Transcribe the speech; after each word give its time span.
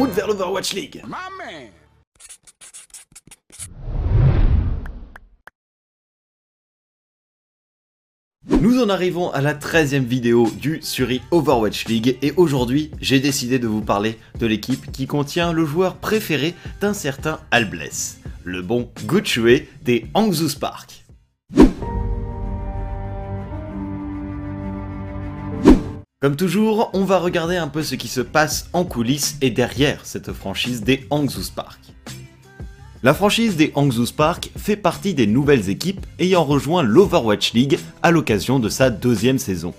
route 0.00 0.12
vers 0.12 0.28
l'Overwatch 0.28 0.72
League 0.72 1.02
Nous 8.48 8.80
en 8.80 8.88
arrivons 8.88 9.30
à 9.30 9.42
la 9.42 9.52
13ème 9.52 10.06
vidéo 10.06 10.50
du 10.58 10.80
Suri 10.80 11.20
Overwatch 11.30 11.84
League 11.84 12.16
et 12.22 12.32
aujourd'hui 12.38 12.90
j'ai 13.02 13.20
décidé 13.20 13.58
de 13.58 13.68
vous 13.68 13.82
parler 13.82 14.18
de 14.38 14.46
l'équipe 14.46 14.90
qui 14.90 15.06
contient 15.06 15.52
le 15.52 15.66
joueur 15.66 15.96
préféré 15.96 16.54
d'un 16.80 16.94
certain 16.94 17.38
Albless, 17.50 18.20
le 18.44 18.62
bon 18.62 18.90
Guchue 19.04 19.68
des 19.82 20.06
Hangzhou 20.14 20.48
Spark. 20.48 20.99
Comme 26.22 26.36
toujours, 26.36 26.90
on 26.92 27.06
va 27.06 27.18
regarder 27.18 27.56
un 27.56 27.68
peu 27.68 27.82
ce 27.82 27.94
qui 27.94 28.06
se 28.06 28.20
passe 28.20 28.68
en 28.74 28.84
coulisses 28.84 29.38
et 29.40 29.48
derrière 29.48 30.04
cette 30.04 30.34
franchise 30.34 30.82
des 30.82 31.06
Hangzhou 31.08 31.42
Spark. 31.42 31.80
La 33.02 33.14
franchise 33.14 33.56
des 33.56 33.72
Hangzhou 33.74 34.04
Spark 34.04 34.50
fait 34.54 34.76
partie 34.76 35.14
des 35.14 35.26
nouvelles 35.26 35.70
équipes 35.70 36.04
ayant 36.18 36.44
rejoint 36.44 36.82
l'Overwatch 36.82 37.54
League 37.54 37.78
à 38.02 38.10
l'occasion 38.10 38.58
de 38.58 38.68
sa 38.68 38.90
deuxième 38.90 39.38
saison. 39.38 39.72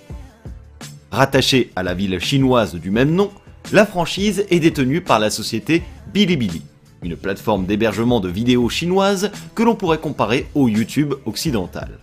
Rattachée 1.12 1.70
à 1.76 1.84
la 1.84 1.94
ville 1.94 2.18
chinoise 2.18 2.74
du 2.74 2.90
même 2.90 3.14
nom, 3.14 3.30
la 3.70 3.86
franchise 3.86 4.44
est 4.50 4.58
détenue 4.58 5.00
par 5.00 5.20
la 5.20 5.30
société 5.30 5.84
Bilibili, 6.12 6.62
une 7.04 7.14
plateforme 7.14 7.66
d'hébergement 7.66 8.18
de 8.18 8.28
vidéos 8.28 8.68
chinoise 8.68 9.30
que 9.54 9.62
l'on 9.62 9.76
pourrait 9.76 9.98
comparer 9.98 10.48
au 10.56 10.66
YouTube 10.66 11.14
occidental. 11.24 12.00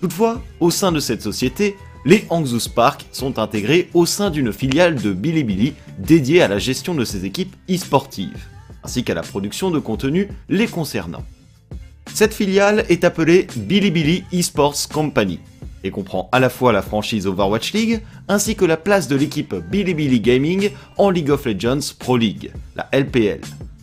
Toutefois, 0.00 0.42
au 0.58 0.72
sein 0.72 0.90
de 0.90 0.98
cette 0.98 1.22
société, 1.22 1.76
les 2.04 2.26
Hangzhou 2.30 2.60
Spark 2.60 3.06
sont 3.12 3.38
intégrés 3.38 3.88
au 3.94 4.06
sein 4.06 4.30
d'une 4.30 4.52
filiale 4.52 4.96
de 4.96 5.12
Bilibili 5.12 5.74
dédiée 5.98 6.42
à 6.42 6.48
la 6.48 6.58
gestion 6.58 6.94
de 6.94 7.04
ses 7.04 7.24
équipes 7.24 7.54
e-sportives 7.70 8.48
ainsi 8.84 9.02
qu'à 9.02 9.14
la 9.14 9.22
production 9.22 9.70
de 9.70 9.78
contenu 9.78 10.28
les 10.48 10.68
concernant. 10.68 11.24
Cette 12.12 12.34
filiale 12.34 12.84
est 12.88 13.02
appelée 13.02 13.48
Bilibili 13.56 14.24
Esports 14.30 14.88
Company 14.92 15.40
et 15.82 15.90
comprend 15.90 16.28
à 16.32 16.38
la 16.38 16.50
fois 16.50 16.72
la 16.72 16.82
franchise 16.82 17.26
Overwatch 17.26 17.72
League 17.72 18.02
ainsi 18.28 18.54
que 18.54 18.64
la 18.64 18.76
place 18.76 19.08
de 19.08 19.16
l'équipe 19.16 19.54
Bilibili 19.54 20.20
Gaming 20.20 20.70
en 20.98 21.10
League 21.10 21.30
of 21.30 21.44
Legends 21.46 21.94
Pro 21.98 22.16
League, 22.16 22.52
la 22.76 22.88
LPL, 22.92 23.40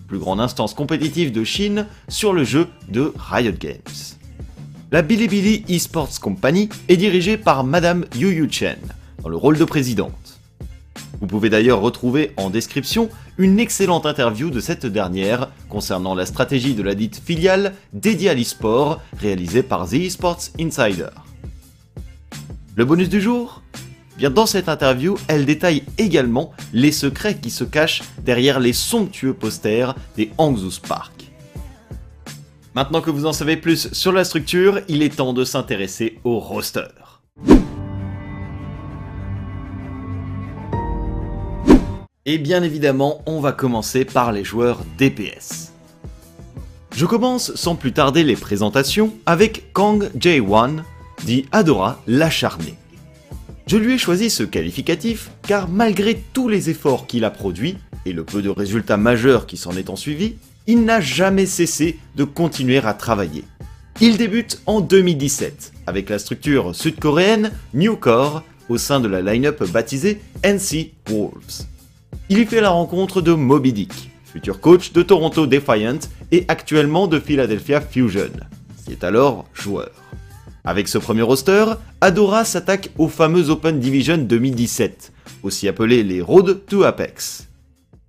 plus 0.07 0.19
grande 0.19 0.39
instance 0.39 0.73
compétitive 0.73 1.31
de 1.31 1.43
Chine 1.43 1.87
sur 2.07 2.31
le 2.33 2.43
jeu 2.43 2.67
de 2.89 3.11
Riot 3.17 3.53
Games. 3.59 4.20
La 4.93 5.03
Bilibili 5.03 5.63
Esports 5.69 6.19
Company 6.19 6.67
est 6.89 6.97
dirigée 6.97 7.37
par 7.37 7.63
Madame 7.63 8.03
Yu 8.13 8.33
Yu 8.33 8.49
Chen, 8.51 8.77
dans 9.23 9.29
le 9.29 9.37
rôle 9.37 9.57
de 9.57 9.63
présidente. 9.63 10.41
Vous 11.21 11.27
pouvez 11.27 11.49
d'ailleurs 11.49 11.79
retrouver 11.79 12.33
en 12.35 12.49
description 12.49 13.07
une 13.37 13.57
excellente 13.61 14.05
interview 14.05 14.49
de 14.49 14.59
cette 14.59 14.85
dernière 14.85 15.47
concernant 15.69 16.13
la 16.13 16.25
stratégie 16.25 16.73
de 16.73 16.83
la 16.83 16.93
dite 16.93 17.21
filiale 17.23 17.73
dédiée 17.93 18.31
à 18.31 18.33
l'e-sport 18.33 18.99
réalisée 19.17 19.63
par 19.63 19.87
The 19.87 19.93
Esports 19.93 20.49
Insider. 20.59 21.11
Le 22.75 22.83
bonus 22.83 23.07
du 23.07 23.21
jour? 23.21 23.61
Bien 24.17 24.29
dans 24.29 24.45
cette 24.45 24.67
interview, 24.67 25.15
elle 25.29 25.45
détaille 25.45 25.83
également 25.99 26.51
les 26.73 26.91
secrets 26.91 27.37
qui 27.37 27.49
se 27.49 27.63
cachent 27.63 28.03
derrière 28.25 28.59
les 28.59 28.73
somptueux 28.73 29.33
posters 29.33 29.95
des 30.17 30.31
Hangzhou 30.37 30.69
Spark. 30.69 31.20
Maintenant 32.73 33.01
que 33.01 33.09
vous 33.09 33.25
en 33.25 33.33
savez 33.33 33.57
plus 33.57 33.91
sur 33.91 34.13
la 34.13 34.23
structure, 34.23 34.79
il 34.87 35.03
est 35.03 35.17
temps 35.17 35.33
de 35.33 35.43
s'intéresser 35.43 36.19
au 36.23 36.39
roster. 36.39 36.87
Et 42.25 42.37
bien 42.37 42.63
évidemment, 42.63 43.21
on 43.25 43.41
va 43.41 43.51
commencer 43.51 44.05
par 44.05 44.31
les 44.31 44.45
joueurs 44.45 44.79
DPS. 44.97 45.73
Je 46.95 47.05
commence 47.05 47.53
sans 47.55 47.75
plus 47.75 47.91
tarder 47.91 48.23
les 48.23 48.37
présentations 48.37 49.13
avec 49.25 49.73
Kang 49.73 50.09
J1, 50.17 50.83
dit 51.25 51.47
Adora 51.51 52.01
l'acharné. 52.07 52.75
Je 53.67 53.75
lui 53.75 53.95
ai 53.95 53.97
choisi 53.97 54.29
ce 54.29 54.43
qualificatif 54.43 55.31
car 55.41 55.67
malgré 55.67 56.23
tous 56.31 56.47
les 56.47 56.69
efforts 56.69 57.05
qu'il 57.05 57.25
a 57.25 57.31
produits 57.31 57.77
et 58.05 58.13
le 58.13 58.23
peu 58.23 58.41
de 58.41 58.49
résultats 58.49 58.97
majeurs 58.97 59.45
qui 59.45 59.57
s'en 59.57 59.71
est 59.71 59.89
en 59.89 59.97
suivi, 59.97 60.35
il 60.67 60.83
n'a 60.85 61.01
jamais 61.01 61.45
cessé 61.45 61.99
de 62.15 62.23
continuer 62.23 62.79
à 62.79 62.93
travailler. 62.93 63.43
Il 63.99 64.17
débute 64.17 64.61
en 64.65 64.81
2017 64.81 65.73
avec 65.87 66.09
la 66.09 66.19
structure 66.19 66.75
sud-coréenne 66.75 67.51
Newcore 67.73 68.43
au 68.69 68.77
sein 68.77 68.99
de 68.99 69.07
la 69.07 69.21
line-up 69.21 69.63
baptisée 69.71 70.21
NC 70.43 70.91
Wolves 71.09 71.65
il 72.31 72.39
y 72.39 72.45
fait 72.45 72.61
la 72.61 72.69
rencontre 72.69 73.21
de 73.21 73.33
Moby 73.33 73.73
Dick, 73.73 74.09
futur 74.23 74.61
coach 74.61 74.93
de 74.93 75.01
Toronto 75.01 75.47
Defiant 75.47 75.99
et 76.31 76.45
actuellement 76.47 77.07
de 77.07 77.19
Philadelphia 77.19 77.81
Fusion, 77.81 78.31
qui 78.85 78.93
est 78.93 79.03
alors 79.03 79.43
joueur. 79.53 79.91
Avec 80.63 80.87
ce 80.87 80.97
premier 80.97 81.23
roster, 81.23 81.65
Adora 81.99 82.45
s'attaque 82.45 82.89
au 82.97 83.09
fameux 83.09 83.49
Open 83.49 83.81
Division 83.81 84.17
2017, 84.17 85.11
aussi 85.43 85.67
appelé 85.67 86.03
les 86.03 86.21
Road 86.21 86.61
to 86.67 86.83
Apex. 86.83 87.49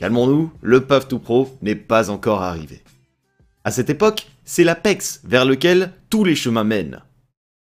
Calmons-nous, 0.03 0.51
le 0.63 0.81
Puff 0.81 1.07
to 1.07 1.21
Pro 1.21 1.57
n'est 1.63 1.77
pas 1.77 2.11
encore 2.11 2.43
arrivé. 2.43 2.83
À 3.63 3.71
cette 3.71 3.89
époque, 3.89 4.27
c'est 4.45 4.65
l'Apex 4.65 5.21
vers 5.23 5.45
lequel 5.45 5.93
tous 6.11 6.25
les 6.25 6.35
chemins 6.35 6.65
mènent. 6.65 7.03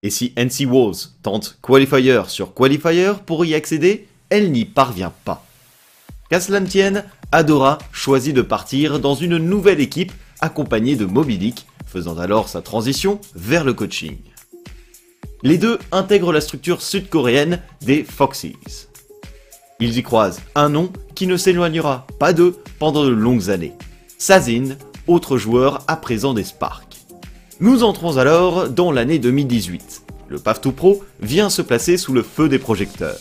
Et 0.02 0.10
si 0.10 0.34
NC 0.36 0.66
Walls 0.66 0.96
tente 1.22 1.60
Qualifier 1.62 2.24
sur 2.28 2.56
Qualifier 2.56 3.12
pour 3.28 3.46
y 3.46 3.54
accéder, 3.54 4.08
elle 4.32 4.52
n'y 4.52 4.66
parvient 4.66 5.14
pas. 5.26 5.46
Qu'à 6.32 6.40
cela 6.40 6.60
ne 6.60 6.66
tienne, 6.66 7.04
Adora 7.32 7.78
choisit 7.92 8.36
de 8.36 8.42
partir 8.42 9.00
dans 9.00 9.14
une 9.14 9.38
nouvelle 9.38 9.80
équipe 9.80 10.12
accompagnée 10.42 10.96
de 10.96 11.06
Moby 11.06 11.54
faisant 11.86 12.18
alors 12.18 12.50
sa 12.50 12.64
transition 12.64 13.22
vers 13.36 13.64
le 13.64 13.76
coaching. 13.76 14.18
Les 15.44 15.60
deux 15.60 15.78
intègrent 15.92 16.34
la 16.34 16.42
structure 16.42 16.82
sud-coréenne 16.82 17.60
des 17.82 18.04
Foxes. 18.04 18.88
Ils 19.84 19.98
y 19.98 20.02
croisent 20.02 20.40
un 20.56 20.70
nom 20.70 20.94
qui 21.14 21.28
ne 21.28 21.36
s'éloignera 21.36 22.08
pas 22.18 22.32
d'eux 22.32 22.56
pendant 22.80 23.04
de 23.04 23.10
longues 23.10 23.50
années. 23.50 23.74
Sazin, 24.18 24.78
autre 25.08 25.38
joueur 25.38 25.84
à 25.90 25.98
présent 25.98 26.34
des 26.34 26.46
Sparks. 26.46 27.00
Nous 27.60 27.84
entrons 27.84 28.16
alors 28.16 28.70
dans 28.70 28.94
l'année 28.94 29.20
2018. 29.20 30.04
Le 30.30 30.38
PAF2 30.38 30.72
Pro 30.72 31.04
vient 31.20 31.50
se 31.50 31.62
placer 31.62 31.98
sous 31.98 32.14
le 32.14 32.24
feu 32.24 32.48
des 32.48 32.60
projecteurs. 32.60 33.18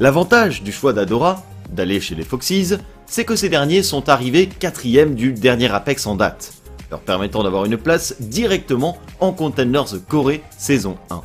L'avantage 0.00 0.62
du 0.62 0.72
choix 0.72 0.94
d'Adora 0.94 1.44
d'aller 1.70 2.00
chez 2.00 2.14
les 2.14 2.24
Foxes, 2.24 2.78
c'est 3.04 3.26
que 3.26 3.36
ces 3.36 3.50
derniers 3.50 3.82
sont 3.82 4.08
arrivés 4.08 4.46
quatrième 4.46 5.14
du 5.14 5.34
dernier 5.34 5.70
Apex 5.70 6.06
en 6.06 6.14
date, 6.14 6.54
leur 6.90 7.00
permettant 7.00 7.42
d'avoir 7.42 7.66
une 7.66 7.76
place 7.76 8.14
directement 8.20 8.96
en 9.20 9.32
Contenders 9.32 9.96
Corée 10.08 10.42
saison 10.56 10.96
1. 11.10 11.20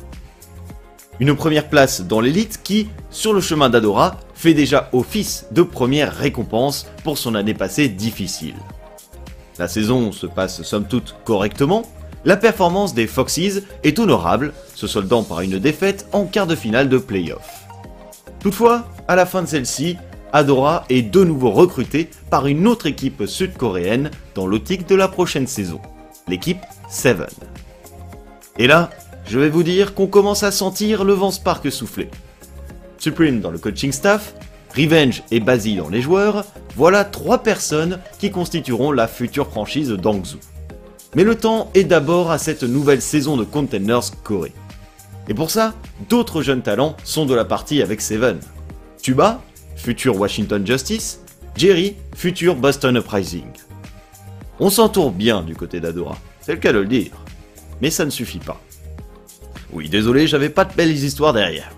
Une 1.20 1.34
première 1.34 1.70
place 1.70 2.02
dans 2.02 2.20
l'élite 2.20 2.60
qui, 2.62 2.88
sur 3.08 3.32
le 3.32 3.40
chemin 3.40 3.70
d'Adora, 3.70 4.18
fait 4.34 4.54
déjà 4.54 4.88
office 4.92 5.46
de 5.52 5.62
première 5.62 6.14
récompense 6.14 6.86
pour 7.02 7.18
son 7.18 7.34
année 7.34 7.54
passée 7.54 7.88
difficile. 7.88 8.56
La 9.58 9.68
saison 9.68 10.12
se 10.12 10.26
passe 10.26 10.62
somme 10.62 10.86
toute 10.86 11.14
correctement, 11.24 11.84
la 12.24 12.36
performance 12.36 12.94
des 12.94 13.06
Foxes 13.06 13.60
est 13.82 13.98
honorable, 13.98 14.52
se 14.74 14.86
soldant 14.86 15.22
par 15.22 15.42
une 15.42 15.58
défaite 15.58 16.06
en 16.12 16.24
quart 16.24 16.46
de 16.46 16.56
finale 16.56 16.88
de 16.88 16.98
playoff. 16.98 17.64
Toutefois, 18.40 18.88
à 19.08 19.14
la 19.14 19.26
fin 19.26 19.42
de 19.42 19.46
celle-ci, 19.46 19.96
Adora 20.32 20.84
est 20.88 21.02
de 21.02 21.22
nouveau 21.22 21.50
recruté 21.50 22.10
par 22.30 22.46
une 22.46 22.66
autre 22.66 22.86
équipe 22.86 23.26
sud-coréenne 23.26 24.10
dans 24.34 24.46
l'optique 24.46 24.88
de 24.88 24.96
la 24.96 25.06
prochaine 25.06 25.46
saison, 25.46 25.80
l'équipe 26.26 26.60
Seven. 26.88 27.28
Et 28.58 28.66
là, 28.66 28.90
je 29.26 29.38
vais 29.38 29.48
vous 29.48 29.62
dire 29.62 29.94
qu'on 29.94 30.06
commence 30.06 30.42
à 30.42 30.50
sentir 30.50 31.04
le 31.04 31.12
vent 31.12 31.30
Spark 31.30 31.70
souffler. 31.70 32.10
Supreme 32.98 33.40
dans 33.40 33.50
le 33.50 33.58
coaching 33.58 33.92
staff, 33.92 34.34
Revenge 34.76 35.22
et 35.30 35.40
Basil 35.40 35.78
dans 35.78 35.88
les 35.88 36.02
joueurs, 36.02 36.44
voilà 36.76 37.04
trois 37.04 37.38
personnes 37.38 38.00
qui 38.18 38.30
constitueront 38.30 38.92
la 38.92 39.06
future 39.06 39.48
franchise 39.48 39.90
d'Angzhou. 39.90 40.38
Mais 41.14 41.22
le 41.24 41.36
temps 41.36 41.70
est 41.74 41.84
d'abord 41.84 42.30
à 42.30 42.38
cette 42.38 42.64
nouvelle 42.64 43.00
saison 43.00 43.36
de 43.36 43.44
Containers 43.44 44.10
Corée. 44.24 44.52
Et 45.28 45.34
pour 45.34 45.50
ça, 45.50 45.74
d'autres 46.08 46.42
jeunes 46.42 46.62
talents 46.62 46.96
sont 47.04 47.24
de 47.24 47.34
la 47.34 47.44
partie 47.44 47.82
avec 47.82 48.00
Seven. 48.00 48.40
Tuba, 49.00 49.40
futur 49.76 50.18
Washington 50.18 50.66
Justice, 50.66 51.20
Jerry, 51.56 51.96
futur 52.16 52.56
Boston 52.56 52.96
Uprising. 52.96 53.46
On 54.58 54.70
s'entoure 54.70 55.12
bien 55.12 55.42
du 55.42 55.54
côté 55.54 55.80
d'Adora, 55.80 56.16
c'est 56.40 56.52
le 56.52 56.58
cas 56.58 56.72
de 56.72 56.78
le 56.78 56.86
dire. 56.86 57.12
Mais 57.80 57.90
ça 57.90 58.04
ne 58.04 58.10
suffit 58.10 58.38
pas. 58.38 58.60
Oui, 59.72 59.88
désolé, 59.88 60.26
j'avais 60.26 60.48
pas 60.48 60.64
de 60.64 60.74
belles 60.74 60.92
histoires 60.92 61.32
derrière. 61.32 61.73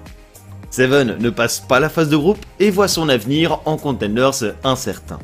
Seven 0.71 1.17
ne 1.19 1.31
passe 1.31 1.61
pas 1.61 1.81
la 1.81 1.89
phase 1.89 2.09
de 2.09 2.17
groupe 2.17 2.45
et 2.61 2.71
voit 2.71 2.89
son 2.89 3.09
avenir 3.09 3.61
en 3.65 3.77
contenders 3.77 4.55
incertain. 4.65 5.19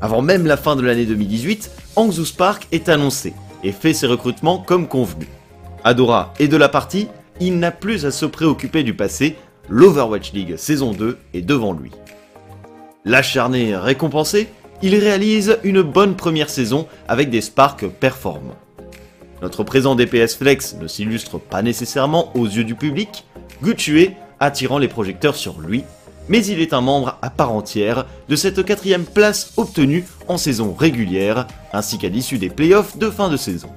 Avant 0.00 0.22
même 0.22 0.46
la 0.46 0.56
fin 0.56 0.76
de 0.76 0.82
l'année 0.82 1.06
2018, 1.06 1.70
Hangzhou 1.96 2.24
Spark 2.24 2.66
est 2.70 2.88
annoncé 2.88 3.34
et 3.64 3.72
fait 3.72 3.92
ses 3.92 4.06
recrutements 4.06 4.58
comme 4.58 4.86
convenu. 4.86 5.26
Adora 5.84 6.32
est 6.38 6.48
de 6.48 6.56
la 6.56 6.68
partie, 6.68 7.08
il 7.40 7.58
n'a 7.58 7.70
plus 7.70 8.06
à 8.06 8.10
se 8.10 8.26
préoccuper 8.26 8.82
du 8.82 8.94
passé 8.94 9.36
l'Overwatch 9.68 10.32
League 10.32 10.56
saison 10.56 10.92
2 10.92 11.18
est 11.34 11.42
devant 11.42 11.72
lui. 11.72 11.90
L'acharné 13.04 13.76
récompensé, 13.76 14.48
il 14.82 14.94
réalise 14.94 15.58
une 15.64 15.82
bonne 15.82 16.14
première 16.14 16.50
saison 16.50 16.86
avec 17.06 17.30
des 17.30 17.40
Sparks 17.40 17.86
performants. 17.88 18.56
Notre 19.42 19.62
présent 19.62 19.94
DPS 19.94 20.36
Flex 20.36 20.76
ne 20.80 20.88
s'illustre 20.88 21.38
pas 21.38 21.62
nécessairement 21.62 22.36
aux 22.36 22.46
yeux 22.46 22.64
du 22.64 22.74
public, 22.74 23.24
Gutue 23.62 24.14
attirant 24.40 24.78
les 24.78 24.88
projecteurs 24.88 25.36
sur 25.36 25.60
lui, 25.60 25.84
mais 26.28 26.44
il 26.44 26.60
est 26.60 26.74
un 26.74 26.80
membre 26.80 27.18
à 27.22 27.30
part 27.30 27.52
entière 27.52 28.06
de 28.28 28.36
cette 28.36 28.64
quatrième 28.64 29.04
place 29.04 29.52
obtenue 29.56 30.04
en 30.28 30.36
saison 30.36 30.74
régulière, 30.74 31.46
ainsi 31.72 31.98
qu'à 31.98 32.08
l'issue 32.08 32.38
des 32.38 32.50
playoffs 32.50 32.98
de 32.98 33.10
fin 33.10 33.28
de 33.28 33.36
saison. 33.36 33.70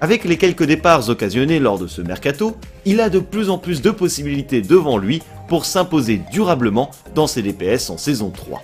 Avec 0.00 0.24
les 0.24 0.38
quelques 0.38 0.64
départs 0.64 1.08
occasionnés 1.10 1.58
lors 1.58 1.78
de 1.78 1.86
ce 1.86 2.00
mercato, 2.00 2.56
il 2.86 3.00
a 3.00 3.10
de 3.10 3.18
plus 3.18 3.50
en 3.50 3.58
plus 3.58 3.82
de 3.82 3.90
possibilités 3.90 4.62
devant 4.62 4.96
lui 4.96 5.22
pour 5.46 5.66
s'imposer 5.66 6.22
durablement 6.32 6.90
dans 7.14 7.26
ses 7.26 7.42
DPS 7.42 7.90
en 7.90 7.98
saison 7.98 8.30
3. 8.30 8.62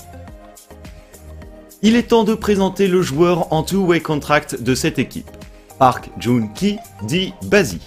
Il 1.82 1.94
est 1.94 2.08
temps 2.08 2.24
de 2.24 2.34
présenter 2.34 2.88
le 2.88 3.02
joueur 3.02 3.52
en 3.52 3.62
two-way 3.62 4.00
contract 4.00 4.62
de 4.62 4.74
cette 4.74 4.98
équipe. 4.98 5.30
Park 5.78 6.10
Jun-ki 6.18 6.78
dit 7.06 7.34
Bazi. 7.44 7.80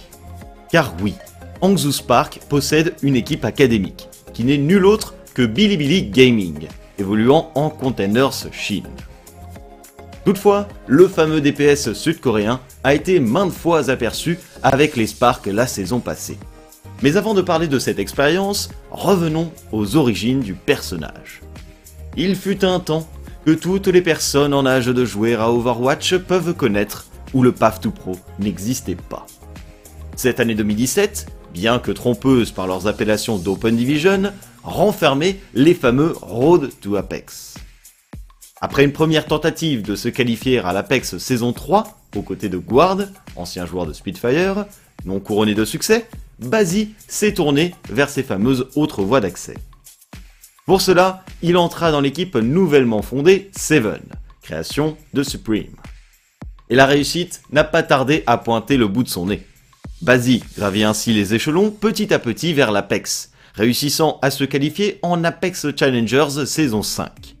Car 0.70 0.94
oui, 1.02 1.14
Hangzhou 1.62 1.92
Park 2.06 2.40
possède 2.48 2.94
une 3.02 3.16
équipe 3.16 3.44
académique, 3.44 4.08
qui 4.32 4.44
n'est 4.44 4.56
nulle 4.56 4.86
autre 4.86 5.14
que 5.34 5.42
Bilibili 5.42 6.04
Gaming, 6.04 6.68
évoluant 6.98 7.50
en 7.54 7.68
Contenders 7.70 8.52
Chine. 8.52 8.88
Toutefois, 10.24 10.68
le 10.86 11.08
fameux 11.08 11.40
DPS 11.40 11.92
sud-coréen 11.92 12.60
a 12.84 12.94
été 12.94 13.20
maintes 13.20 13.52
fois 13.52 13.90
aperçu 13.90 14.38
avec 14.62 14.96
les 14.96 15.06
Sparks 15.06 15.46
la 15.46 15.66
saison 15.66 16.00
passée. 16.00 16.38
Mais 17.02 17.16
avant 17.16 17.34
de 17.34 17.42
parler 17.42 17.68
de 17.68 17.78
cette 17.78 17.98
expérience, 17.98 18.70
revenons 18.90 19.50
aux 19.72 19.96
origines 19.96 20.40
du 20.40 20.54
personnage. 20.54 21.40
Il 22.16 22.36
fut 22.36 22.64
un 22.64 22.80
temps 22.80 23.08
que 23.46 23.52
toutes 23.52 23.88
les 23.88 24.02
personnes 24.02 24.52
en 24.52 24.66
âge 24.66 24.86
de 24.86 25.04
jouer 25.04 25.34
à 25.34 25.50
Overwatch 25.50 26.16
peuvent 26.16 26.54
connaître 26.54 27.06
où 27.32 27.42
le 27.42 27.52
Path 27.52 27.80
to 27.80 27.90
Pro 27.90 28.16
n'existait 28.38 28.96
pas. 28.96 29.26
Cette 30.16 30.40
année 30.40 30.54
2017, 30.54 31.26
bien 31.52 31.78
que 31.78 31.90
trompeuse 31.90 32.50
par 32.50 32.66
leurs 32.66 32.86
appellations 32.86 33.38
d'Open 33.38 33.76
Division, 33.76 34.32
renfermait 34.62 35.38
les 35.54 35.74
fameux 35.74 36.14
Road 36.20 36.70
to 36.80 36.96
Apex. 36.96 37.54
Après 38.60 38.84
une 38.84 38.92
première 38.92 39.26
tentative 39.26 39.82
de 39.82 39.96
se 39.96 40.08
qualifier 40.08 40.58
à 40.58 40.72
l'Apex 40.72 41.18
saison 41.18 41.52
3, 41.52 41.98
aux 42.16 42.22
côtés 42.22 42.48
de 42.48 42.58
Guard, 42.58 42.98
ancien 43.36 43.64
joueur 43.66 43.86
de 43.86 43.92
Spitfire, 43.92 44.66
non 45.04 45.20
couronné 45.20 45.54
de 45.54 45.64
succès, 45.64 46.08
Bazi 46.38 46.94
s'est 47.08 47.34
tourné 47.34 47.74
vers 47.88 48.10
ses 48.10 48.22
fameuses 48.22 48.68
autres 48.74 49.02
voies 49.02 49.20
d'accès. 49.20 49.56
Pour 50.66 50.80
cela, 50.80 51.24
il 51.42 51.56
entra 51.56 51.90
dans 51.90 52.00
l'équipe 52.00 52.36
nouvellement 52.36 53.02
fondée 53.02 53.50
Seven, 53.56 54.00
création 54.42 54.96
de 55.14 55.22
Supreme 55.22 55.74
et 56.70 56.76
la 56.76 56.86
réussite 56.86 57.42
n'a 57.50 57.64
pas 57.64 57.82
tardé 57.82 58.22
à 58.26 58.38
pointer 58.38 58.76
le 58.76 58.86
bout 58.86 59.02
de 59.02 59.08
son 59.08 59.26
nez. 59.26 59.42
Bazi 60.02 60.42
gravit 60.56 60.84
ainsi 60.84 61.12
les 61.12 61.34
échelons 61.34 61.70
petit 61.70 62.14
à 62.14 62.18
petit 62.18 62.54
vers 62.54 62.72
l'Apex, 62.72 63.32
réussissant 63.52 64.18
à 64.22 64.30
se 64.30 64.44
qualifier 64.44 64.98
en 65.02 65.24
Apex 65.24 65.66
Challengers 65.76 66.46
saison 66.46 66.82
5. 66.82 67.36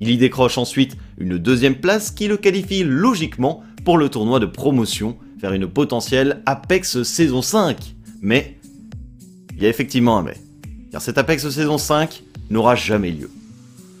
Il 0.00 0.10
y 0.10 0.18
décroche 0.18 0.58
ensuite 0.58 0.98
une 1.16 1.38
deuxième 1.38 1.76
place 1.76 2.10
qui 2.10 2.28
le 2.28 2.36
qualifie 2.36 2.84
logiquement 2.84 3.62
pour 3.86 3.96
le 3.96 4.10
tournoi 4.10 4.38
de 4.38 4.44
promotion 4.44 5.16
vers 5.38 5.54
une 5.54 5.66
potentielle 5.66 6.42
Apex 6.44 7.04
saison 7.04 7.40
5. 7.40 7.94
Mais 8.20 8.58
il 9.56 9.62
y 9.62 9.66
a 9.66 9.70
effectivement 9.70 10.18
un 10.18 10.22
mais, 10.22 10.36
car 10.92 11.00
cette 11.00 11.16
Apex 11.16 11.48
saison 11.48 11.78
5 11.78 12.22
n'aura 12.50 12.74
jamais 12.74 13.12
lieu. 13.12 13.30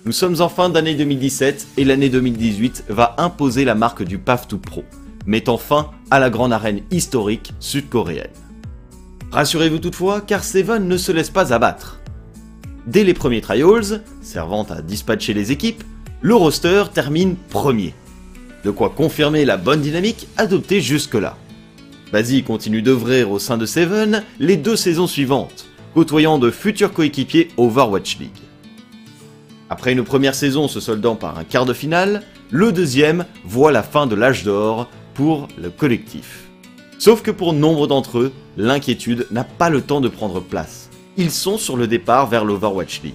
Nous 0.04 0.12
sommes 0.12 0.42
en 0.42 0.50
fin 0.50 0.68
d'année 0.68 0.94
2017 0.94 1.68
et 1.78 1.84
l'année 1.84 2.10
2018 2.10 2.84
va 2.90 3.14
imposer 3.16 3.64
la 3.64 3.74
marque 3.74 4.02
du 4.02 4.18
PAF 4.18 4.46
2 4.46 4.58
Pro, 4.58 4.84
mettant 5.24 5.56
fin 5.56 5.90
à 6.14 6.20
la 6.20 6.30
grande 6.30 6.52
arène 6.52 6.82
historique 6.92 7.54
sud-coréenne. 7.58 8.30
Rassurez-vous 9.32 9.80
toutefois, 9.80 10.20
car 10.20 10.44
Seven 10.44 10.86
ne 10.86 10.96
se 10.96 11.10
laisse 11.10 11.28
pas 11.28 11.52
abattre. 11.52 11.98
Dès 12.86 13.02
les 13.02 13.14
premiers 13.14 13.40
trials, 13.40 14.00
servant 14.22 14.62
à 14.62 14.80
dispatcher 14.80 15.34
les 15.34 15.50
équipes, 15.50 15.82
le 16.20 16.36
roster 16.36 16.84
termine 16.94 17.34
premier. 17.50 17.94
De 18.62 18.70
quoi 18.70 18.90
confirmer 18.90 19.44
la 19.44 19.56
bonne 19.56 19.80
dynamique 19.80 20.28
adoptée 20.36 20.80
jusque-là. 20.80 21.36
Basie 22.12 22.44
continue 22.44 22.80
d'œuvrer 22.80 23.24
au 23.24 23.40
sein 23.40 23.58
de 23.58 23.66
Seven 23.66 24.22
les 24.38 24.56
deux 24.56 24.76
saisons 24.76 25.08
suivantes, 25.08 25.66
côtoyant 25.94 26.38
de 26.38 26.52
futurs 26.52 26.92
coéquipiers 26.92 27.48
Overwatch 27.56 28.20
League. 28.20 28.30
Après 29.68 29.92
une 29.92 30.04
première 30.04 30.36
saison 30.36 30.68
se 30.68 30.78
soldant 30.78 31.16
par 31.16 31.36
un 31.40 31.42
quart 31.42 31.66
de 31.66 31.74
finale, 31.74 32.22
le 32.52 32.70
deuxième 32.70 33.24
voit 33.44 33.72
la 33.72 33.82
fin 33.82 34.06
de 34.06 34.14
l'âge 34.14 34.44
d'or 34.44 34.88
pour 35.14 35.48
le 35.56 35.70
collectif. 35.70 36.48
Sauf 36.98 37.22
que 37.22 37.30
pour 37.30 37.52
nombre 37.52 37.86
d'entre 37.86 38.18
eux, 38.18 38.32
l'inquiétude 38.56 39.26
n'a 39.30 39.44
pas 39.44 39.70
le 39.70 39.80
temps 39.80 40.00
de 40.00 40.08
prendre 40.08 40.40
place. 40.40 40.90
Ils 41.16 41.30
sont 41.30 41.58
sur 41.58 41.76
le 41.76 41.86
départ 41.86 42.28
vers 42.28 42.44
l'Overwatch 42.44 43.02
League. 43.02 43.14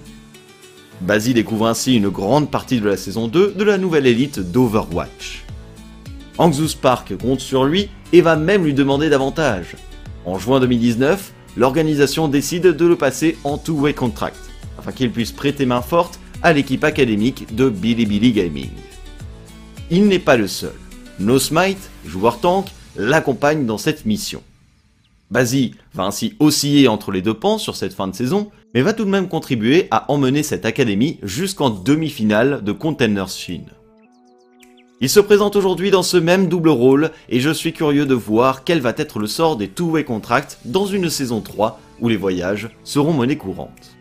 Basie 1.02 1.34
découvre 1.34 1.68
ainsi 1.68 1.96
une 1.96 2.10
grande 2.10 2.52
partie 2.52 2.80
de 2.80 2.88
la 2.88 2.98
saison 2.98 3.28
2 3.28 3.54
de 3.58 3.64
la 3.64 3.78
nouvelle 3.78 4.06
élite 4.06 4.40
d'Overwatch. 4.40 5.46
Hangzhou 6.38 6.68
Spark 6.68 7.18
compte 7.18 7.40
sur 7.40 7.66
lui 7.66 7.90
et 8.14 8.22
va 8.22 8.36
même 8.36 8.64
lui 8.64 8.74
demander 8.74 9.10
davantage. 9.10 9.76
En 10.26 10.40
juin 10.40 10.60
2019, 10.60 11.34
l'organisation 11.58 12.28
décide 12.28 12.68
de 12.68 12.86
le 12.86 12.96
passer 12.96 13.38
en 13.44 13.58
two-way 13.58 13.94
contract, 13.94 14.40
afin 14.78 14.92
qu'il 14.92 15.12
puisse 15.12 15.32
prêter 15.32 15.66
main 15.66 15.82
forte 15.82 16.20
à 16.42 16.54
l'équipe 16.54 16.84
académique 16.84 17.56
de 17.56 17.70
Bilibili 17.70 18.32
Gaming. 18.32 18.72
Il 19.90 20.08
n'est 20.08 20.20
pas 20.20 20.38
le 20.38 20.48
seul. 20.48 20.74
Smite, 21.20 21.90
joueur 22.06 22.40
tank, 22.40 22.68
l'accompagne 22.96 23.66
dans 23.66 23.78
cette 23.78 24.06
mission. 24.06 24.42
Bazi 25.30 25.76
va 25.94 26.06
ainsi 26.06 26.34
osciller 26.40 26.88
entre 26.88 27.12
les 27.12 27.22
deux 27.22 27.34
pans 27.34 27.58
sur 27.58 27.76
cette 27.76 27.94
fin 27.94 28.08
de 28.08 28.16
saison, 28.16 28.50
mais 28.74 28.82
va 28.82 28.94
tout 28.94 29.06
de 29.06 29.10
même 29.10 29.28
contribuer 29.28 29.88
à 29.92 30.12
emmener 30.12 30.44
cette 30.44 30.66
académie 30.66 31.20
jusqu'en 31.22 31.70
demi-finale 31.70 32.64
de 32.64 32.72
Contenders 32.72 33.30
Chine. 33.30 33.68
Il 35.02 35.10
se 35.10 35.20
présente 35.20 35.56
aujourd'hui 35.56 35.92
dans 35.92 36.04
ce 36.04 36.18
même 36.18 36.48
double 36.48 36.70
rôle 36.70 37.12
et 37.30 37.40
je 37.40 37.52
suis 37.52 37.74
curieux 37.74 38.06
de 38.06 38.14
voir 38.14 38.64
quel 38.64 38.82
va 38.82 38.94
être 38.98 39.20
le 39.20 39.28
sort 39.28 39.56
des 39.56 39.70
two-way 39.70 40.04
contracts 40.04 40.58
dans 40.66 40.86
une 40.86 41.10
saison 41.10 41.42
3 41.42 41.80
où 42.02 42.10
les 42.10 42.18
voyages 42.18 42.70
seront 42.84 43.14
monnaie 43.14 43.38
courante. 43.38 43.98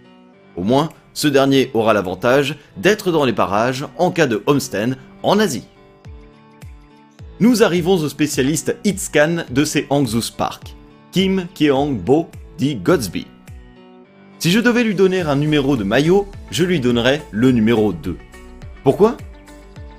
Au 0.57 0.63
moins, 0.63 0.89
ce 1.15 1.29
dernier 1.29 1.71
aura 1.75 1.93
l'avantage 1.93 2.57
d'être 2.77 3.13
dans 3.13 3.25
les 3.25 3.33
parages 3.33 3.87
en 3.97 4.11
cas 4.11 4.27
de 4.27 4.43
homestand 4.47 4.97
en 5.23 5.39
Asie. 5.39 5.65
Nous 7.41 7.63
arrivons 7.63 7.95
au 7.95 8.09
spécialiste 8.09 8.75
hitscan 8.83 9.45
de 9.49 9.65
ces 9.65 9.87
Hangzhou 9.91 10.21
Spark, 10.21 10.75
Kim 11.13 11.47
Keong 11.55 11.97
Bo 11.97 12.29
dit 12.59 12.75
Godsby. 12.75 13.29
Si 14.41 14.51
je 14.51 14.59
devais 14.59 14.83
lui 14.83 14.97
donner 14.97 15.21
un 15.21 15.37
numéro 15.37 15.77
de 15.77 15.85
maillot, 15.85 16.27
je 16.51 16.65
lui 16.65 16.81
donnerais 16.81 17.23
le 17.31 17.53
numéro 17.53 17.93
2. 17.93 18.17
Pourquoi? 18.83 19.17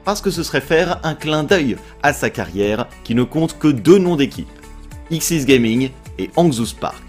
Parce 0.04 0.20
que 0.20 0.32
ce 0.32 0.44
serait 0.44 0.60
faire 0.60 1.00
un 1.04 1.16
clin 1.16 1.46
d'œil 1.46 1.78
à 2.04 2.12
sa 2.12 2.30
carrière 2.30 2.90
qui 3.06 3.16
ne 3.16 3.24
compte 3.24 3.58
que 3.58 3.70
deux 3.70 4.00
noms 4.00 4.18
d'équipe, 4.18 4.50
X's 5.10 5.46
Gaming 5.46 5.92
et 6.18 6.30
Hangzhou 6.36 6.66
Spark. 6.66 7.04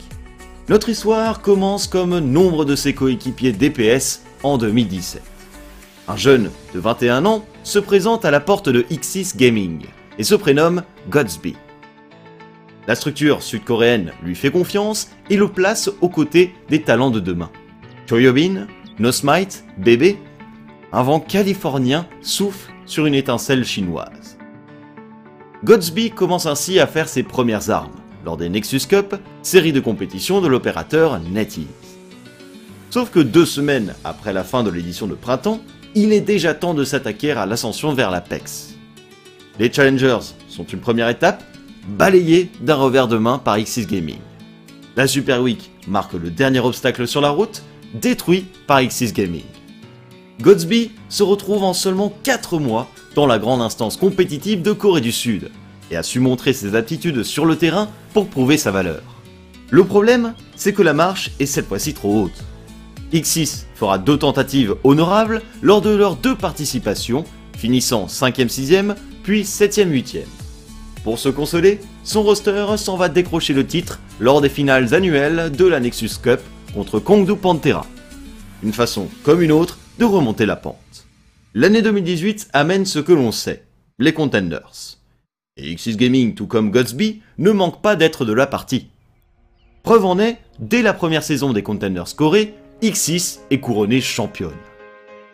Notre 0.68 0.90
histoire 0.90 1.42
commence 1.42 1.88
comme 1.88 2.20
nombre 2.20 2.64
de 2.64 2.76
ses 2.76 2.94
coéquipiers 2.94 3.50
DPS 3.50 4.22
en 4.44 4.58
2017. 4.58 5.22
Un 6.06 6.16
jeune 6.16 6.52
de 6.72 6.78
21 6.78 7.26
ans 7.26 7.44
se 7.64 7.80
présente 7.80 8.24
à 8.24 8.30
la 8.30 8.38
porte 8.38 8.68
de 8.68 8.82
Xis 8.82 9.36
Gaming 9.36 9.86
et 10.20 10.22
se 10.22 10.34
prénomme 10.34 10.82
Godsby. 11.08 11.56
La 12.86 12.94
structure 12.94 13.42
sud-coréenne 13.42 14.12
lui 14.22 14.34
fait 14.34 14.50
confiance 14.50 15.08
et 15.30 15.36
le 15.38 15.48
place 15.48 15.90
aux 16.02 16.10
côtés 16.10 16.52
des 16.68 16.82
talents 16.82 17.10
de 17.10 17.20
demain. 17.20 17.50
Choyobin, 18.06 18.66
Nosmite, 18.98 19.64
Bébé, 19.78 20.18
un 20.92 21.02
vent 21.02 21.20
californien 21.20 22.06
souffle 22.20 22.70
sur 22.84 23.06
une 23.06 23.14
étincelle 23.14 23.64
chinoise. 23.64 24.36
Godsby 25.64 26.10
commence 26.10 26.44
ainsi 26.44 26.78
à 26.80 26.86
faire 26.86 27.08
ses 27.08 27.22
premières 27.22 27.70
armes 27.70 27.96
lors 28.22 28.36
des 28.36 28.50
Nexus 28.50 28.86
Cup, 28.86 29.14
série 29.40 29.72
de 29.72 29.80
compétitions 29.80 30.42
de 30.42 30.48
l'opérateur 30.48 31.18
NetEase. 31.18 31.64
Sauf 32.90 33.10
que 33.10 33.20
deux 33.20 33.46
semaines 33.46 33.94
après 34.04 34.34
la 34.34 34.44
fin 34.44 34.64
de 34.64 34.70
l'édition 34.70 35.06
de 35.06 35.14
printemps, 35.14 35.62
il 35.94 36.12
est 36.12 36.20
déjà 36.20 36.52
temps 36.52 36.74
de 36.74 36.84
s'attaquer 36.84 37.30
à 37.30 37.46
l'ascension 37.46 37.94
vers 37.94 38.10
l'Apex. 38.10 38.69
Les 39.60 39.70
Challengers 39.70 40.32
sont 40.48 40.64
une 40.64 40.80
première 40.80 41.10
étape, 41.10 41.44
balayée 41.86 42.50
d'un 42.62 42.76
revers 42.76 43.08
de 43.08 43.18
main 43.18 43.36
par 43.36 43.58
Xis 43.58 43.84
Gaming. 43.84 44.16
La 44.96 45.06
Super 45.06 45.42
Week 45.42 45.70
marque 45.86 46.14
le 46.14 46.30
dernier 46.30 46.60
obstacle 46.60 47.06
sur 47.06 47.20
la 47.20 47.28
route, 47.28 47.62
détruit 47.92 48.46
par 48.66 48.82
Xis 48.82 49.12
Gaming. 49.12 49.44
Godsby 50.40 50.92
se 51.10 51.22
retrouve 51.22 51.62
en 51.62 51.74
seulement 51.74 52.10
4 52.22 52.58
mois 52.58 52.88
dans 53.14 53.26
la 53.26 53.38
grande 53.38 53.60
instance 53.60 53.98
compétitive 53.98 54.62
de 54.62 54.72
Corée 54.72 55.02
du 55.02 55.12
Sud, 55.12 55.50
et 55.90 55.96
a 55.98 56.02
su 56.02 56.20
montrer 56.20 56.54
ses 56.54 56.74
aptitudes 56.74 57.22
sur 57.22 57.44
le 57.44 57.56
terrain 57.56 57.90
pour 58.14 58.28
prouver 58.28 58.56
sa 58.56 58.70
valeur. 58.70 59.02
Le 59.68 59.84
problème, 59.84 60.32
c'est 60.56 60.72
que 60.72 60.80
la 60.80 60.94
marche 60.94 61.32
est 61.38 61.44
cette 61.44 61.68
fois-ci 61.68 61.92
trop 61.92 62.22
haute. 62.22 62.44
X6 63.12 63.64
fera 63.74 63.98
deux 63.98 64.16
tentatives 64.16 64.76
honorables 64.84 65.42
lors 65.60 65.82
de 65.82 65.90
leurs 65.90 66.16
deux 66.16 66.34
participations, 66.34 67.24
finissant 67.58 68.06
5ème 68.06 68.48
6ème, 68.48 68.94
puis 69.22 69.42
7ème 69.42 69.90
8ème. 69.90 70.24
Pour 71.04 71.18
se 71.18 71.28
consoler, 71.28 71.80
son 72.04 72.22
roster 72.22 72.66
s'en 72.76 72.96
va 72.96 73.08
décrocher 73.08 73.54
le 73.54 73.66
titre 73.66 74.00
lors 74.18 74.40
des 74.40 74.48
finales 74.48 74.94
annuelles 74.94 75.50
de 75.50 75.64
la 75.64 75.80
Nexus 75.80 76.10
Cup 76.22 76.40
contre 76.74 77.00
Kongdu 77.00 77.36
Pantera. 77.36 77.86
Une 78.62 78.72
façon 78.72 79.08
comme 79.22 79.40
une 79.40 79.52
autre 79.52 79.78
de 79.98 80.04
remonter 80.04 80.46
la 80.46 80.56
pente. 80.56 81.06
L'année 81.54 81.82
2018 81.82 82.50
amène 82.52 82.84
ce 82.84 82.98
que 82.98 83.12
l'on 83.12 83.32
sait, 83.32 83.64
les 83.98 84.12
contenders. 84.12 84.98
Et 85.56 85.74
Xis 85.74 85.96
Gaming, 85.96 86.34
tout 86.34 86.46
comme 86.46 86.70
Godsby, 86.70 87.22
ne 87.38 87.50
manque 87.50 87.82
pas 87.82 87.96
d'être 87.96 88.24
de 88.24 88.32
la 88.32 88.46
partie. 88.46 88.88
Preuve 89.82 90.04
en 90.04 90.18
est, 90.18 90.38
dès 90.58 90.82
la 90.82 90.92
première 90.92 91.22
saison 91.22 91.52
des 91.52 91.62
Contenders 91.62 92.14
Corée, 92.14 92.54
X6 92.82 93.40
est 93.50 93.60
couronné 93.60 94.00
championne. 94.00 94.52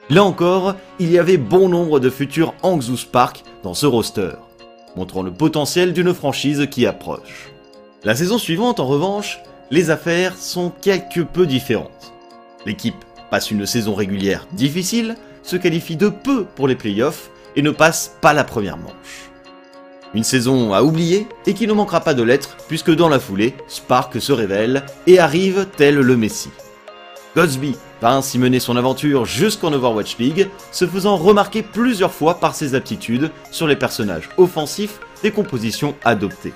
Là 0.08 0.22
encore, 0.22 0.76
il 1.00 1.10
y 1.10 1.18
avait 1.18 1.36
bon 1.36 1.68
nombre 1.68 1.98
de 1.98 2.10
futurs 2.10 2.54
Hangzhou 2.62 2.96
Spark 2.96 3.42
dans 3.64 3.74
ce 3.74 3.86
roster, 3.86 4.30
montrant 4.94 5.22
le 5.22 5.32
potentiel 5.32 5.92
d'une 5.92 6.14
franchise 6.14 6.68
qui 6.70 6.86
approche. 6.86 7.50
La 8.04 8.14
saison 8.14 8.38
suivante, 8.38 8.78
en 8.78 8.86
revanche, 8.86 9.40
les 9.72 9.90
affaires 9.90 10.36
sont 10.36 10.70
quelque 10.70 11.22
peu 11.22 11.44
différentes. 11.44 12.12
L'équipe 12.66 13.04
passe 13.32 13.50
une 13.50 13.66
saison 13.66 13.96
régulière 13.96 14.46
difficile, 14.52 15.16
se 15.42 15.56
qualifie 15.56 15.96
de 15.96 16.08
peu 16.08 16.44
pour 16.44 16.68
les 16.68 16.76
playoffs 16.76 17.30
et 17.56 17.62
ne 17.62 17.72
passe 17.72 18.16
pas 18.20 18.32
la 18.32 18.44
première 18.44 18.76
manche. 18.76 19.30
Une 20.14 20.22
saison 20.22 20.72
à 20.72 20.82
oublier 20.82 21.26
et 21.46 21.54
qui 21.54 21.66
ne 21.66 21.72
manquera 21.72 22.00
pas 22.00 22.14
de 22.14 22.22
l'être 22.22 22.56
puisque 22.68 22.94
dans 22.94 23.08
la 23.08 23.18
foulée, 23.18 23.56
Spark 23.66 24.20
se 24.20 24.32
révèle 24.32 24.84
et 25.08 25.18
arrive 25.18 25.66
tel 25.76 25.96
le 25.96 26.16
Messi. 26.16 26.50
Godsby 27.34 27.74
va 28.00 28.14
ainsi 28.14 28.38
mener 28.38 28.60
son 28.60 28.76
aventure 28.76 29.24
jusqu'en 29.24 29.72
Overwatch 29.72 30.18
League, 30.18 30.48
se 30.72 30.86
faisant 30.86 31.16
remarquer 31.16 31.62
plusieurs 31.62 32.12
fois 32.12 32.38
par 32.40 32.54
ses 32.54 32.74
aptitudes 32.74 33.30
sur 33.50 33.66
les 33.66 33.76
personnages 33.76 34.28
offensifs 34.36 35.00
des 35.22 35.30
compositions 35.30 35.94
adoptées. 36.04 36.54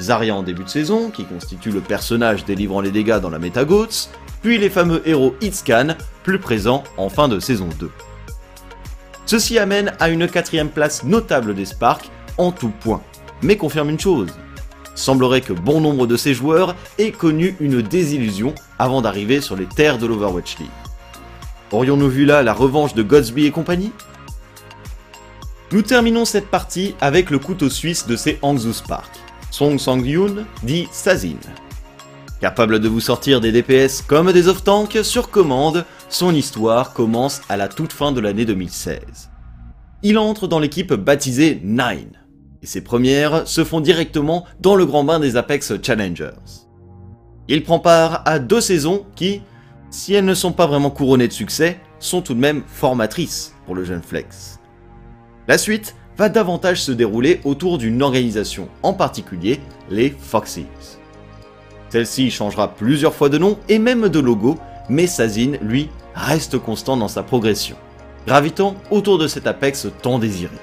Zarya 0.00 0.34
en 0.34 0.42
début 0.42 0.64
de 0.64 0.68
saison, 0.68 1.10
qui 1.10 1.24
constitue 1.24 1.70
le 1.70 1.80
personnage 1.80 2.44
délivrant 2.44 2.80
les 2.80 2.90
dégâts 2.90 3.18
dans 3.18 3.30
la 3.30 3.38
MetaGoats, 3.38 4.08
puis 4.42 4.58
les 4.58 4.70
fameux 4.70 5.02
héros 5.06 5.34
Hitscan, 5.40 5.96
plus 6.24 6.38
présents 6.38 6.82
en 6.96 7.08
fin 7.08 7.28
de 7.28 7.38
saison 7.38 7.68
2. 7.78 7.90
Ceci 9.26 9.58
amène 9.58 9.92
à 10.00 10.08
une 10.08 10.28
quatrième 10.28 10.68
place 10.68 11.04
notable 11.04 11.54
des 11.54 11.64
Sparks 11.64 12.10
en 12.38 12.50
tout 12.50 12.72
point, 12.80 13.00
mais 13.42 13.56
confirme 13.56 13.90
une 13.90 14.00
chose. 14.00 14.32
Semblerait 14.94 15.40
que 15.40 15.52
bon 15.52 15.80
nombre 15.80 16.06
de 16.06 16.16
ces 16.16 16.34
joueurs 16.34 16.76
aient 16.98 17.12
connu 17.12 17.56
une 17.60 17.82
désillusion 17.82 18.54
avant 18.78 19.02
d'arriver 19.02 19.40
sur 19.40 19.56
les 19.56 19.66
terres 19.66 19.98
de 19.98 20.06
l'Overwatch 20.06 20.58
League. 20.58 20.68
Aurions-nous 21.70 22.08
vu 22.08 22.24
là 22.24 22.42
la 22.42 22.52
revanche 22.52 22.94
de 22.94 23.02
Godsby 23.02 23.46
et 23.46 23.50
compagnie? 23.50 23.92
Nous 25.72 25.80
terminons 25.80 26.26
cette 26.26 26.48
partie 26.48 26.94
avec 27.00 27.30
le 27.30 27.38
couteau 27.38 27.70
suisse 27.70 28.06
de 28.06 28.14
ces 28.14 28.38
Hangzhou 28.42 28.74
Spark, 28.74 29.10
Song 29.50 29.78
Sang-yoon 29.78 30.44
dit 30.62 30.86
Sazin. 30.92 31.38
Capable 32.42 32.80
de 32.80 32.88
vous 32.88 33.00
sortir 33.00 33.40
des 33.40 33.52
DPS 33.52 34.02
comme 34.02 34.32
des 34.32 34.48
off-tanks 34.48 34.98
sur 35.02 35.30
commande, 35.30 35.86
son 36.10 36.34
histoire 36.34 36.92
commence 36.92 37.40
à 37.48 37.56
la 37.56 37.68
toute 37.68 37.92
fin 37.92 38.12
de 38.12 38.20
l'année 38.20 38.44
2016. 38.44 39.30
Il 40.02 40.18
entre 40.18 40.48
dans 40.48 40.58
l'équipe 40.58 40.92
baptisée 40.92 41.60
Nine, 41.62 42.18
et 42.62 42.66
ses 42.66 42.80
premières 42.80 43.46
se 43.46 43.64
font 43.64 43.80
directement 43.80 44.44
dans 44.60 44.76
le 44.76 44.86
grand 44.86 45.04
bain 45.04 45.18
des 45.18 45.36
Apex 45.36 45.72
Challengers. 45.82 46.30
Il 47.48 47.64
prend 47.64 47.80
part 47.80 48.22
à 48.24 48.38
deux 48.38 48.60
saisons 48.60 49.04
qui, 49.16 49.42
si 49.90 50.14
elles 50.14 50.24
ne 50.24 50.34
sont 50.34 50.52
pas 50.52 50.66
vraiment 50.66 50.90
couronnées 50.90 51.28
de 51.28 51.32
succès, 51.32 51.80
sont 51.98 52.22
tout 52.22 52.34
de 52.34 52.40
même 52.40 52.62
formatrices 52.66 53.54
pour 53.66 53.74
le 53.74 53.84
jeune 53.84 54.02
Flex. 54.02 54.60
La 55.48 55.58
suite 55.58 55.96
va 56.16 56.28
davantage 56.28 56.82
se 56.82 56.92
dérouler 56.92 57.40
autour 57.44 57.78
d'une 57.78 58.02
organisation, 58.02 58.68
en 58.82 58.92
particulier 58.92 59.60
les 59.90 60.10
Foxes. 60.10 60.98
Celle-ci 61.88 62.30
changera 62.30 62.74
plusieurs 62.74 63.14
fois 63.14 63.28
de 63.28 63.38
nom 63.38 63.58
et 63.68 63.78
même 63.78 64.08
de 64.08 64.20
logo, 64.20 64.56
mais 64.88 65.06
Sazin, 65.06 65.54
lui, 65.60 65.90
reste 66.14 66.58
constant 66.58 66.96
dans 66.96 67.08
sa 67.08 67.22
progression, 67.22 67.76
gravitant 68.26 68.76
autour 68.90 69.18
de 69.18 69.26
cet 69.26 69.46
Apex 69.46 69.88
tant 70.00 70.18
désiré. 70.18 70.56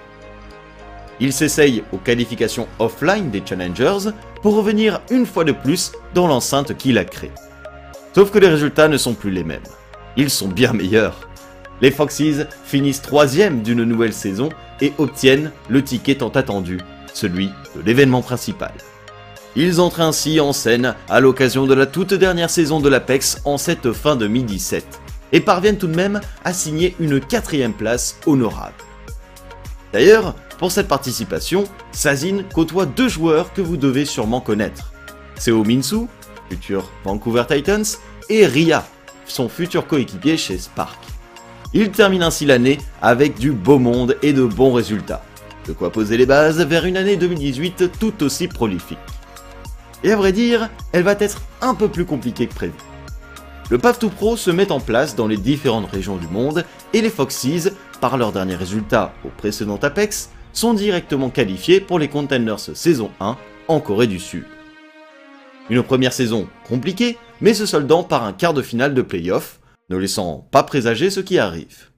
Il 1.19 1.33
s'essaye 1.33 1.83
aux 1.91 1.97
qualifications 1.97 2.67
offline 2.79 3.29
des 3.29 3.43
Challengers 3.45 4.11
pour 4.41 4.55
revenir 4.55 5.01
une 5.11 5.25
fois 5.25 5.43
de 5.43 5.51
plus 5.51 5.91
dans 6.13 6.27
l'enceinte 6.27 6.77
qu'il 6.77 6.97
a 6.97 7.03
créée. 7.03 7.31
Sauf 8.15 8.31
que 8.31 8.39
les 8.39 8.47
résultats 8.47 8.87
ne 8.87 8.97
sont 8.97 9.13
plus 9.13 9.31
les 9.31 9.43
mêmes. 9.43 9.61
Ils 10.17 10.29
sont 10.29 10.47
bien 10.47 10.73
meilleurs. 10.73 11.29
Les 11.81 11.91
Foxes 11.91 12.45
finissent 12.63 13.01
troisième 13.01 13.61
d'une 13.61 13.83
nouvelle 13.83 14.13
saison 14.13 14.49
et 14.81 14.93
obtiennent 14.97 15.51
le 15.69 15.83
ticket 15.83 16.15
tant 16.15 16.29
attendu, 16.29 16.79
celui 17.13 17.47
de 17.75 17.81
l'événement 17.85 18.21
principal. 18.21 18.73
Ils 19.55 19.81
entrent 19.81 20.01
ainsi 20.01 20.39
en 20.39 20.53
scène 20.53 20.95
à 21.09 21.19
l'occasion 21.19 21.65
de 21.65 21.73
la 21.73 21.85
toute 21.85 22.13
dernière 22.13 22.49
saison 22.49 22.79
de 22.79 22.89
l'Apex 22.89 23.41
en 23.45 23.57
cette 23.57 23.91
fin 23.93 24.15
2017 24.15 24.85
et 25.31 25.41
parviennent 25.41 25.77
tout 25.77 25.87
de 25.87 25.95
même 25.95 26.21
à 26.43 26.53
signer 26.53 26.95
une 26.99 27.19
quatrième 27.19 27.73
place 27.73 28.19
honorable. 28.25 28.75
D'ailleurs, 29.93 30.35
pour 30.57 30.71
cette 30.71 30.87
participation, 30.87 31.63
Sazin 31.91 32.43
côtoie 32.53 32.85
deux 32.85 33.09
joueurs 33.09 33.53
que 33.53 33.61
vous 33.61 33.77
devez 33.77 34.05
sûrement 34.05 34.41
connaître. 34.41 34.91
Seo 35.35 35.63
Minsu, 35.63 36.07
futur 36.49 36.91
Vancouver 37.03 37.43
Titans, 37.47 37.85
et 38.29 38.45
Ria, 38.45 38.85
son 39.25 39.49
futur 39.49 39.87
coéquipier 39.87 40.37
chez 40.37 40.57
Spark. 40.57 40.99
Il 41.73 41.91
termine 41.91 42.23
ainsi 42.23 42.45
l'année 42.45 42.77
avec 43.01 43.37
du 43.37 43.51
beau 43.51 43.79
monde 43.79 44.17
et 44.21 44.33
de 44.33 44.43
bons 44.43 44.73
résultats. 44.73 45.23
De 45.67 45.73
quoi 45.73 45.91
poser 45.91 46.17
les 46.17 46.25
bases 46.25 46.61
vers 46.61 46.85
une 46.85 46.97
année 46.97 47.15
2018 47.15 47.91
tout 47.99 48.23
aussi 48.23 48.47
prolifique. 48.47 48.97
Et 50.03 50.11
à 50.11 50.15
vrai 50.15 50.31
dire, 50.31 50.69
elle 50.93 51.03
va 51.03 51.15
être 51.19 51.41
un 51.61 51.75
peu 51.75 51.87
plus 51.87 52.05
compliquée 52.05 52.47
que 52.47 52.55
prévu. 52.55 52.73
Le 53.69 53.77
Path 53.77 53.99
to 53.99 54.09
Pro 54.09 54.35
se 54.35 54.49
met 54.49 54.71
en 54.71 54.79
place 54.79 55.15
dans 55.15 55.27
les 55.27 55.37
différentes 55.37 55.91
régions 55.91 56.17
du 56.17 56.27
monde 56.27 56.65
et 56.93 57.01
les 57.01 57.11
Foxes, 57.11 57.69
par 57.99 58.17
leurs 58.17 58.31
derniers 58.31 58.55
résultats 58.55 59.13
au 59.25 59.29
précédent 59.29 59.79
Apex, 59.81 60.29
sont 60.53 60.73
directement 60.73 61.29
qualifiés 61.29 61.79
pour 61.79 61.99
les 61.99 62.07
Contenders 62.07 62.59
saison 62.59 63.11
1 63.19 63.37
en 63.67 63.79
Corée 63.79 64.07
du 64.07 64.19
Sud. 64.19 64.45
Une 65.69 65.83
première 65.83 66.13
saison 66.13 66.47
compliquée, 66.67 67.17
mais 67.41 67.53
se 67.53 67.65
soldant 67.65 68.03
par 68.03 68.23
un 68.23 68.33
quart 68.33 68.53
de 68.53 68.61
finale 68.61 68.93
de 68.93 69.01
playoff, 69.01 69.59
ne 69.89 69.97
laissant 69.97 70.47
pas 70.51 70.63
présager 70.63 71.09
ce 71.09 71.19
qui 71.19 71.37
arrive. 71.37 71.89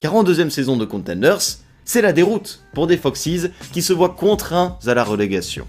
Car 0.00 0.14
en 0.14 0.22
deuxième 0.22 0.50
saison 0.50 0.76
de 0.76 0.84
Contenders, 0.84 1.40
c'est 1.84 2.02
la 2.02 2.12
déroute 2.12 2.60
pour 2.74 2.86
des 2.86 2.96
Foxes 2.96 3.48
qui 3.72 3.82
se 3.82 3.92
voient 3.92 4.10
contraints 4.10 4.78
à 4.86 4.94
la 4.94 5.04
relégation. 5.04 5.66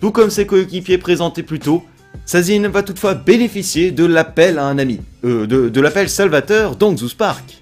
Tout 0.00 0.10
comme 0.10 0.30
ses 0.30 0.46
coéquipiers 0.46 0.98
présentés 0.98 1.42
plus 1.42 1.60
tôt, 1.60 1.84
Sazin 2.24 2.68
va 2.68 2.82
toutefois 2.82 3.14
bénéficier 3.14 3.90
de 3.90 4.04
l'appel 4.04 4.58
à 4.58 4.64
un 4.64 4.78
ami, 4.78 5.00
euh, 5.24 5.46
de, 5.46 5.80
l'appel 5.80 6.08
salvateur 6.08 6.76
d'Angzhou 6.76 7.08
Spark. 7.08 7.59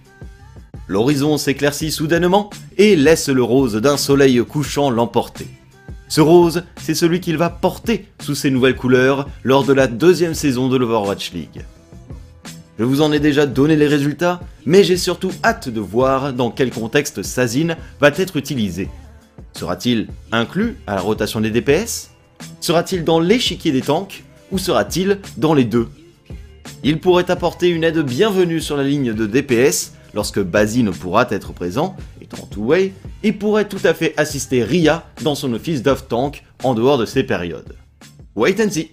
L'horizon 0.89 1.37
s'éclaircit 1.37 1.91
soudainement 1.91 2.49
et 2.79 2.97
laisse 2.97 3.29
le 3.29 3.43
rose 3.43 3.75
d'un 3.75 3.99
soleil 3.99 4.43
couchant 4.49 4.89
l'emporter. 4.89 5.47
Ce 6.09 6.23
rose, 6.23 6.65
c'est 6.81 6.95
celui 6.95 7.21
qu'il 7.21 7.37
va 7.37 7.51
porter 7.51 8.07
sous 8.23 8.35
ses 8.35 8.51
nouvelles 8.51 8.75
couleurs 8.75 9.29
lors 9.45 9.65
de 9.65 9.75
la 9.75 9.87
deuxième 9.87 10.33
saison 10.33 10.69
de 10.69 10.79
l'Overwatch 10.79 11.33
League. 11.33 11.63
Je 12.79 12.85
vous 12.85 13.03
en 13.03 13.13
ai 13.13 13.21
déjà 13.21 13.45
donné 13.45 13.77
les 13.77 13.87
résultats, 13.87 14.41
mais 14.65 14.83
j'ai 14.83 14.97
surtout 14.97 15.31
hâte 15.45 15.69
de 15.69 15.81
voir 15.81 16.33
dans 16.33 16.51
quel 16.51 16.71
contexte 16.71 17.23
Sazin 17.23 17.77
va 18.01 18.09
être 18.09 18.37
utilisé. 18.37 18.89
Sera-t-il 19.53 20.09
inclus 20.33 20.77
à 20.87 20.95
la 20.95 21.03
rotation 21.03 21.43
des 21.43 21.51
DPS 21.51 22.13
Sera-t-il 22.61 23.05
dans 23.05 23.21
l'échiquier 23.21 23.73
des 23.73 23.83
tanks 23.83 24.23
Ou 24.53 24.59
sera-t-il 24.59 25.19
dans 25.37 25.53
les 25.53 25.65
deux? 25.65 25.89
Il 26.83 27.01
pourrait 27.01 27.31
apporter 27.31 27.69
une 27.69 27.85
aide 27.85 27.99
bienvenue 27.99 28.61
sur 28.61 28.77
la 28.77 28.85
ligne 28.85 29.13
de 29.13 29.27
DPS 29.27 29.93
lorsque 30.15 30.41
Bazi 30.41 30.83
ne 30.83 30.91
pourra 30.91 31.27
être 31.31 31.53
présent, 31.53 31.97
étant 32.21 32.47
two-way, 32.47 32.93
il 33.23 33.39
pourrait 33.39 33.69
tout 33.69 33.81
à 33.85 33.95
fait 33.95 34.15
assister 34.17 34.63
Ria 34.63 35.07
dans 35.23 35.35
son 35.35 35.53
office 35.53 35.83
d'off-tank 35.83 36.45
en 36.63 36.75
dehors 36.75 36.99
de 36.99 37.07
ces 37.07 37.23
périodes. 37.23 37.75
Wait 38.35 38.61
and 38.65 38.71
see 38.71 38.93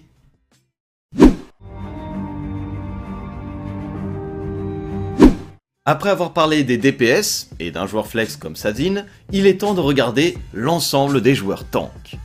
Après 5.88 6.10
avoir 6.10 6.32
parlé 6.32 6.64
des 6.64 6.78
DPS 6.78 7.50
et 7.60 7.70
d'un 7.70 7.86
joueur 7.86 8.08
flex 8.08 8.36
comme 8.36 8.56
Sazin, 8.56 9.04
il 9.32 9.46
est 9.46 9.58
temps 9.58 9.72
de 9.72 9.80
regarder 9.80 10.36
l'ensemble 10.52 11.20
des 11.22 11.36
joueurs 11.36 11.64
tank. 11.64 12.18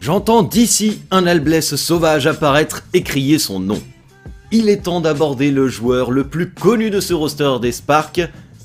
J'entends 0.00 0.42
d'ici 0.42 1.00
un 1.10 1.26
Albless 1.26 1.76
sauvage 1.76 2.26
apparaître 2.26 2.84
et 2.92 3.02
crier 3.02 3.38
son 3.38 3.58
nom 3.58 3.80
il 4.50 4.68
est 4.68 4.84
temps 4.84 5.00
d'aborder 5.00 5.50
le 5.50 5.68
joueur 5.68 6.10
le 6.10 6.24
plus 6.24 6.50
connu 6.50 6.90
de 6.90 7.00
ce 7.00 7.14
roster 7.14 7.56
des 7.60 7.72
Sparks, 7.72 8.20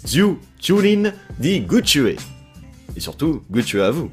Zhu 0.07 0.35
Chulin 0.59 1.13
dit 1.39 1.61
Guchue. 1.61 2.17
Et 2.95 2.99
surtout, 2.99 3.41
Guchue 3.49 3.81
à 3.81 3.91
vous. 3.91 4.09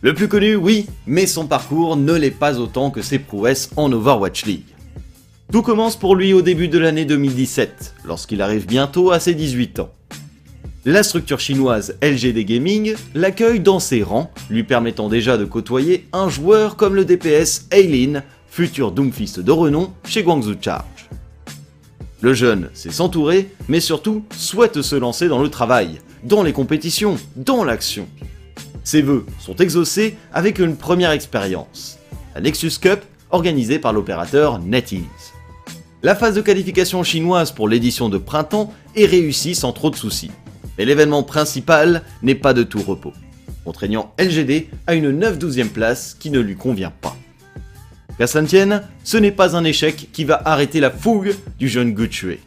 Le 0.00 0.14
plus 0.14 0.28
connu, 0.28 0.54
oui, 0.54 0.86
mais 1.06 1.26
son 1.26 1.46
parcours 1.46 1.96
ne 1.96 2.12
l'est 2.12 2.30
pas 2.30 2.58
autant 2.58 2.90
que 2.90 3.02
ses 3.02 3.18
prouesses 3.18 3.70
en 3.76 3.90
Overwatch 3.90 4.44
League. 4.44 4.74
Tout 5.52 5.62
commence 5.62 5.96
pour 5.96 6.16
lui 6.16 6.32
au 6.32 6.42
début 6.42 6.68
de 6.68 6.78
l'année 6.78 7.04
2017, 7.04 7.94
lorsqu'il 8.04 8.42
arrive 8.42 8.66
bientôt 8.66 9.12
à 9.12 9.20
ses 9.20 9.34
18 9.34 9.80
ans. 9.80 9.90
La 10.86 11.02
structure 11.02 11.40
chinoise 11.40 11.96
LGD 12.02 12.44
Gaming 12.44 12.94
l'accueille 13.14 13.60
dans 13.60 13.80
ses 13.80 14.02
rangs, 14.02 14.30
lui 14.50 14.64
permettant 14.64 15.08
déjà 15.08 15.38
de 15.38 15.46
côtoyer 15.46 16.06
un 16.12 16.28
joueur 16.28 16.76
comme 16.76 16.94
le 16.94 17.06
DPS 17.06 17.66
Aileen, 17.70 18.22
futur 18.54 18.92
Doomfist 18.92 19.40
de 19.40 19.50
renom 19.50 19.92
chez 20.06 20.22
Guangzhou 20.22 20.54
Charge. 20.60 21.08
Le 22.20 22.34
jeune 22.34 22.70
sait 22.72 22.92
s'entourer, 22.92 23.50
mais 23.66 23.80
surtout 23.80 24.24
souhaite 24.30 24.80
se 24.80 24.94
lancer 24.94 25.26
dans 25.26 25.42
le 25.42 25.48
travail, 25.48 25.98
dans 26.22 26.44
les 26.44 26.52
compétitions, 26.52 27.16
dans 27.34 27.64
l'action. 27.64 28.06
Ses 28.84 29.02
vœux 29.02 29.26
sont 29.40 29.56
exaucés 29.56 30.16
avec 30.32 30.60
une 30.60 30.76
première 30.76 31.10
expérience, 31.10 31.98
la 32.36 32.42
Nexus 32.42 32.78
Cup 32.80 33.00
organisée 33.30 33.80
par 33.80 33.92
l'opérateur 33.92 34.60
NetEase. 34.60 35.32
La 36.04 36.14
phase 36.14 36.36
de 36.36 36.40
qualification 36.40 37.02
chinoise 37.02 37.50
pour 37.50 37.68
l'édition 37.68 38.08
de 38.08 38.18
printemps 38.18 38.72
est 38.94 39.06
réussie 39.06 39.56
sans 39.56 39.72
trop 39.72 39.90
de 39.90 39.96
soucis, 39.96 40.30
mais 40.78 40.84
l'événement 40.84 41.24
principal 41.24 42.02
n'est 42.22 42.36
pas 42.36 42.54
de 42.54 42.62
tout 42.62 42.82
repos, 42.82 43.14
contraignant 43.64 44.14
LGD 44.16 44.68
à 44.86 44.94
une 44.94 45.18
9-12e 45.18 45.70
place 45.70 46.14
qui 46.14 46.30
ne 46.30 46.38
lui 46.38 46.54
convient 46.54 46.92
pas. 47.00 47.16
Qu'à 48.16 48.28
saint 48.28 48.46
ce 48.46 49.16
n'est 49.16 49.32
pas 49.32 49.56
un 49.56 49.64
échec 49.64 50.08
qui 50.12 50.24
va 50.24 50.40
arrêter 50.44 50.78
la 50.78 50.90
fougue 50.90 51.34
du 51.58 51.68
jeune 51.68 51.92
Guchue. 51.92 52.38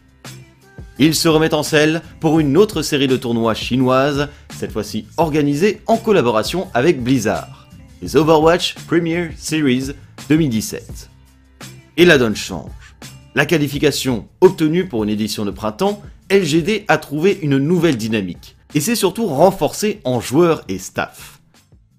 Il 0.98 1.14
se 1.14 1.28
remet 1.28 1.54
en 1.54 1.62
selle 1.62 2.02
pour 2.22 2.40
une 2.40 2.56
autre 2.56 2.82
série 2.82 3.08
de 3.08 3.18
tournois 3.18 3.54
chinoises, 3.54 4.30
cette 4.58 4.72
fois-ci 4.72 5.06
organisée 5.18 5.82
en 5.86 5.98
collaboration 5.98 6.70
avec 6.74 7.04
Blizzard, 7.04 7.68
les 8.02 8.16
Overwatch 8.16 8.76
Premier 8.88 9.32
Series 9.38 9.92
2017. 10.30 11.10
Et 11.98 12.06
la 12.06 12.18
donne 12.18 12.36
change. 12.36 12.72
La 13.36 13.46
qualification 13.46 14.28
obtenue 14.40 14.88
pour 14.88 15.04
une 15.04 15.10
édition 15.10 15.44
de 15.44 15.52
printemps, 15.52 16.02
LGD 16.32 16.86
a 16.88 16.98
trouvé 16.98 17.38
une 17.42 17.58
nouvelle 17.58 17.98
dynamique, 17.98 18.56
et 18.74 18.80
s'est 18.80 18.96
surtout 18.96 19.28
renforcé 19.28 20.00
en 20.06 20.22
joueurs 20.22 20.64
et 20.70 20.78
staff. 20.80 21.40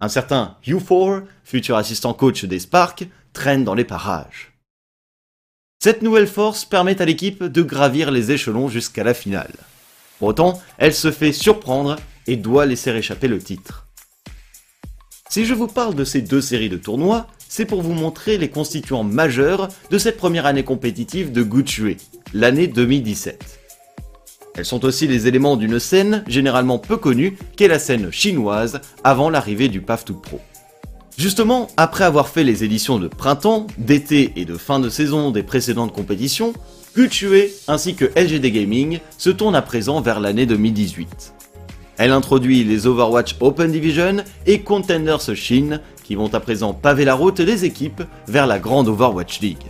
Un 0.00 0.08
certain 0.08 0.56
U4, 0.66 1.22
futur 1.44 1.76
assistant 1.76 2.14
coach 2.14 2.44
des 2.44 2.58
Sparks, 2.60 3.08
traîne 3.38 3.62
dans 3.62 3.74
les 3.74 3.84
parages. 3.84 4.52
Cette 5.78 6.02
nouvelle 6.02 6.26
force 6.26 6.64
permet 6.64 7.00
à 7.00 7.04
l'équipe 7.04 7.44
de 7.44 7.62
gravir 7.62 8.10
les 8.10 8.32
échelons 8.32 8.66
jusqu'à 8.68 9.04
la 9.04 9.14
finale. 9.14 9.54
Pour 10.18 10.26
autant, 10.26 10.60
elle 10.76 10.92
se 10.92 11.12
fait 11.12 11.32
surprendre 11.32 11.94
et 12.26 12.34
doit 12.34 12.66
laisser 12.66 12.90
échapper 12.90 13.28
le 13.28 13.38
titre. 13.38 13.86
Si 15.30 15.44
je 15.44 15.54
vous 15.54 15.68
parle 15.68 15.94
de 15.94 16.02
ces 16.02 16.20
deux 16.20 16.40
séries 16.40 16.68
de 16.68 16.76
tournois, 16.76 17.28
c'est 17.48 17.64
pour 17.64 17.80
vous 17.80 17.94
montrer 17.94 18.38
les 18.38 18.50
constituants 18.50 19.04
majeurs 19.04 19.68
de 19.88 19.98
cette 19.98 20.16
première 20.16 20.46
année 20.46 20.64
compétitive 20.64 21.30
de 21.30 21.44
Guchue, 21.44 21.96
l'année 22.34 22.66
2017. 22.66 23.60
Elles 24.56 24.64
sont 24.64 24.84
aussi 24.84 25.06
les 25.06 25.28
éléments 25.28 25.56
d'une 25.56 25.78
scène 25.78 26.24
généralement 26.26 26.80
peu 26.80 26.96
connue 26.96 27.38
qu'est 27.54 27.68
la 27.68 27.78
scène 27.78 28.10
chinoise 28.10 28.80
avant 29.04 29.30
l'arrivée 29.30 29.68
du 29.68 29.80
PAF 29.80 30.04
2 30.06 30.14
Pro. 30.14 30.40
Justement, 31.18 31.66
après 31.76 32.04
avoir 32.04 32.28
fait 32.28 32.44
les 32.44 32.62
éditions 32.62 33.00
de 33.00 33.08
printemps, 33.08 33.66
d'été 33.76 34.32
et 34.36 34.44
de 34.44 34.56
fin 34.56 34.78
de 34.78 34.88
saison 34.88 35.32
des 35.32 35.42
précédentes 35.42 35.92
compétitions, 35.92 36.52
Guchue 36.94 37.48
ainsi 37.66 37.96
que 37.96 38.04
LGD 38.16 38.52
Gaming 38.52 39.00
se 39.18 39.30
tournent 39.30 39.56
à 39.56 39.62
présent 39.62 40.00
vers 40.00 40.20
l'année 40.20 40.46
2018. 40.46 41.34
Elle 41.96 42.12
introduit 42.12 42.62
les 42.62 42.86
Overwatch 42.86 43.34
Open 43.40 43.72
Division 43.72 44.18
et 44.46 44.60
Contenders 44.60 45.34
Chine 45.34 45.80
qui 46.04 46.14
vont 46.14 46.32
à 46.32 46.38
présent 46.38 46.72
paver 46.72 47.04
la 47.04 47.14
route 47.14 47.40
des 47.40 47.64
équipes 47.64 48.04
vers 48.28 48.46
la 48.46 48.60
grande 48.60 48.86
Overwatch 48.86 49.40
League. 49.40 49.66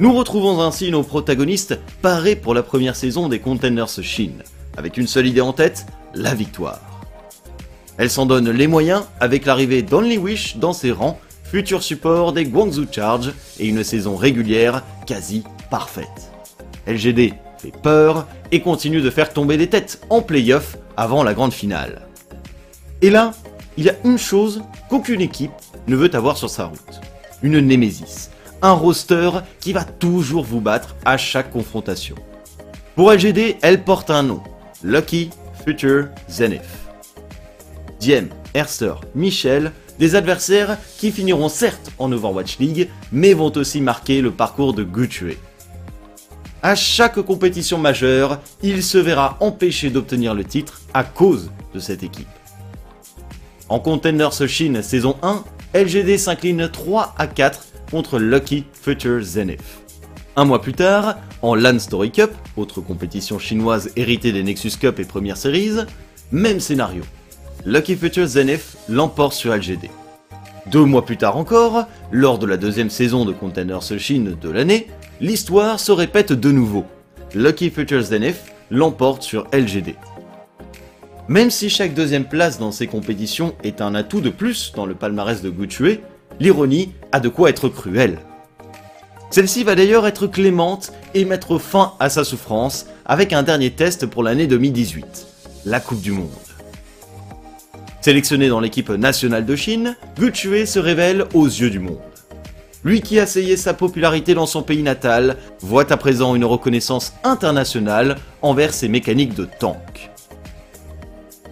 Nous 0.00 0.12
retrouvons 0.12 0.60
ainsi 0.60 0.90
nos 0.90 1.04
protagonistes 1.04 1.78
parés 2.02 2.34
pour 2.34 2.52
la 2.52 2.64
première 2.64 2.96
saison 2.96 3.28
des 3.28 3.38
Contenders 3.38 4.02
Chine, 4.02 4.42
avec 4.76 4.96
une 4.96 5.06
seule 5.06 5.28
idée 5.28 5.40
en 5.40 5.52
tête, 5.52 5.86
la 6.14 6.34
victoire. 6.34 6.93
Elle 7.96 8.10
s'en 8.10 8.26
donne 8.26 8.50
les 8.50 8.66
moyens 8.66 9.04
avec 9.20 9.46
l'arrivée 9.46 9.82
d'Only 9.82 10.18
Wish 10.18 10.56
dans 10.56 10.72
ses 10.72 10.90
rangs, 10.90 11.18
futur 11.44 11.82
support 11.82 12.32
des 12.32 12.44
Guangzhou 12.44 12.86
Charge 12.90 13.32
et 13.60 13.68
une 13.68 13.84
saison 13.84 14.16
régulière 14.16 14.82
quasi 15.06 15.44
parfaite. 15.70 16.32
LGD 16.86 17.34
fait 17.58 17.72
peur 17.82 18.26
et 18.50 18.60
continue 18.60 19.00
de 19.00 19.10
faire 19.10 19.32
tomber 19.32 19.56
des 19.56 19.68
têtes 19.68 20.00
en 20.10 20.22
playoff 20.22 20.76
avant 20.96 21.22
la 21.22 21.34
grande 21.34 21.52
finale. 21.52 22.02
Et 23.00 23.10
là, 23.10 23.32
il 23.76 23.84
y 23.84 23.90
a 23.90 23.96
une 24.04 24.18
chose 24.18 24.62
qu'aucune 24.88 25.20
équipe 25.20 25.52
ne 25.86 25.96
veut 25.96 26.14
avoir 26.14 26.36
sur 26.36 26.50
sa 26.50 26.66
route. 26.66 27.00
Une 27.42 27.60
némésis. 27.60 28.30
Un 28.62 28.72
roster 28.72 29.30
qui 29.60 29.72
va 29.72 29.84
toujours 29.84 30.44
vous 30.44 30.60
battre 30.60 30.96
à 31.04 31.16
chaque 31.16 31.50
confrontation. 31.50 32.16
Pour 32.96 33.12
LGD, 33.12 33.56
elle 33.62 33.82
porte 33.84 34.10
un 34.10 34.22
nom. 34.22 34.40
Lucky 34.82 35.30
Future 35.64 36.08
Zenith. 36.28 36.83
Diem, 38.04 38.28
Erster, 38.52 38.96
Michel, 39.14 39.72
des 39.98 40.14
adversaires 40.14 40.76
qui 40.98 41.10
finiront 41.10 41.48
certes 41.48 41.90
en 41.98 42.12
Overwatch 42.12 42.58
League, 42.58 42.90
mais 43.10 43.32
vont 43.32 43.50
aussi 43.56 43.80
marquer 43.80 44.20
le 44.20 44.30
parcours 44.30 44.74
de 44.74 44.84
Guchue. 44.84 45.38
À 46.62 46.74
chaque 46.74 47.18
compétition 47.22 47.78
majeure, 47.78 48.40
il 48.62 48.82
se 48.82 48.98
verra 48.98 49.38
empêché 49.40 49.88
d'obtenir 49.88 50.34
le 50.34 50.44
titre 50.44 50.82
à 50.92 51.02
cause 51.02 51.50
de 51.72 51.80
cette 51.80 52.02
équipe. 52.02 52.28
En 53.70 53.78
Contenders 53.78 54.46
Chine 54.48 54.82
saison 54.82 55.16
1, 55.22 55.42
LGD 55.72 56.18
s'incline 56.18 56.68
3 56.70 57.14
à 57.16 57.26
4 57.26 57.64
contre 57.90 58.18
Lucky 58.18 58.66
Future 58.74 59.22
Zenith. 59.22 59.62
Un 60.36 60.44
mois 60.44 60.60
plus 60.60 60.74
tard, 60.74 61.16
en 61.40 61.54
LAN 61.54 61.78
Story 61.78 62.10
Cup, 62.10 62.32
autre 62.58 62.82
compétition 62.82 63.38
chinoise 63.38 63.88
héritée 63.96 64.32
des 64.32 64.42
Nexus 64.42 64.72
Cup 64.78 64.98
et 64.98 65.04
Première 65.04 65.38
Series, 65.38 65.86
même 66.32 66.60
scénario. 66.60 67.02
Lucky 67.66 67.96
Future 67.96 68.26
Zenith 68.26 68.76
l'emporte 68.90 69.32
sur 69.32 69.56
LGD. 69.56 69.88
Deux 70.70 70.84
mois 70.84 71.06
plus 71.06 71.16
tard 71.16 71.38
encore, 71.38 71.86
lors 72.12 72.38
de 72.38 72.44
la 72.44 72.58
deuxième 72.58 72.90
saison 72.90 73.24
de 73.24 73.32
Contenders 73.32 73.98
Chine 73.98 74.36
de 74.38 74.50
l'année, 74.50 74.88
l'histoire 75.22 75.80
se 75.80 75.90
répète 75.90 76.34
de 76.34 76.52
nouveau. 76.52 76.84
Lucky 77.34 77.70
Future 77.70 78.02
Zenith 78.02 78.36
l'emporte 78.70 79.22
sur 79.22 79.46
LGD. 79.54 79.94
Même 81.28 81.50
si 81.50 81.70
chaque 81.70 81.94
deuxième 81.94 82.26
place 82.26 82.58
dans 82.58 82.70
ces 82.70 82.86
compétitions 82.86 83.54
est 83.64 83.80
un 83.80 83.94
atout 83.94 84.20
de 84.20 84.28
plus 84.28 84.72
dans 84.76 84.84
le 84.84 84.94
palmarès 84.94 85.40
de 85.40 85.48
Guchue, 85.48 86.00
l'ironie 86.40 86.92
a 87.12 87.20
de 87.20 87.30
quoi 87.30 87.48
être 87.48 87.70
cruelle. 87.70 88.18
Celle-ci 89.30 89.64
va 89.64 89.74
d'ailleurs 89.74 90.06
être 90.06 90.26
clémente 90.26 90.92
et 91.14 91.24
mettre 91.24 91.56
fin 91.56 91.94
à 91.98 92.10
sa 92.10 92.24
souffrance 92.24 92.88
avec 93.06 93.32
un 93.32 93.42
dernier 93.42 93.70
test 93.70 94.04
pour 94.04 94.22
l'année 94.22 94.46
2018, 94.46 95.26
la 95.64 95.80
Coupe 95.80 96.02
du 96.02 96.12
Monde. 96.12 96.43
Sélectionné 98.04 98.50
dans 98.50 98.60
l'équipe 98.60 98.90
nationale 98.90 99.46
de 99.46 99.56
Chine, 99.56 99.96
Guchue 100.18 100.66
se 100.66 100.78
révèle 100.78 101.24
aux 101.32 101.46
yeux 101.46 101.70
du 101.70 101.78
monde. 101.78 102.02
Lui 102.84 103.00
qui 103.00 103.18
a 103.18 103.22
essayé 103.22 103.56
sa 103.56 103.72
popularité 103.72 104.34
dans 104.34 104.44
son 104.44 104.62
pays 104.62 104.82
natal, 104.82 105.38
voit 105.62 105.90
à 105.90 105.96
présent 105.96 106.34
une 106.34 106.44
reconnaissance 106.44 107.14
internationale 107.24 108.16
envers 108.42 108.74
ses 108.74 108.88
mécaniques 108.88 109.32
de 109.32 109.46
tank. 109.46 110.10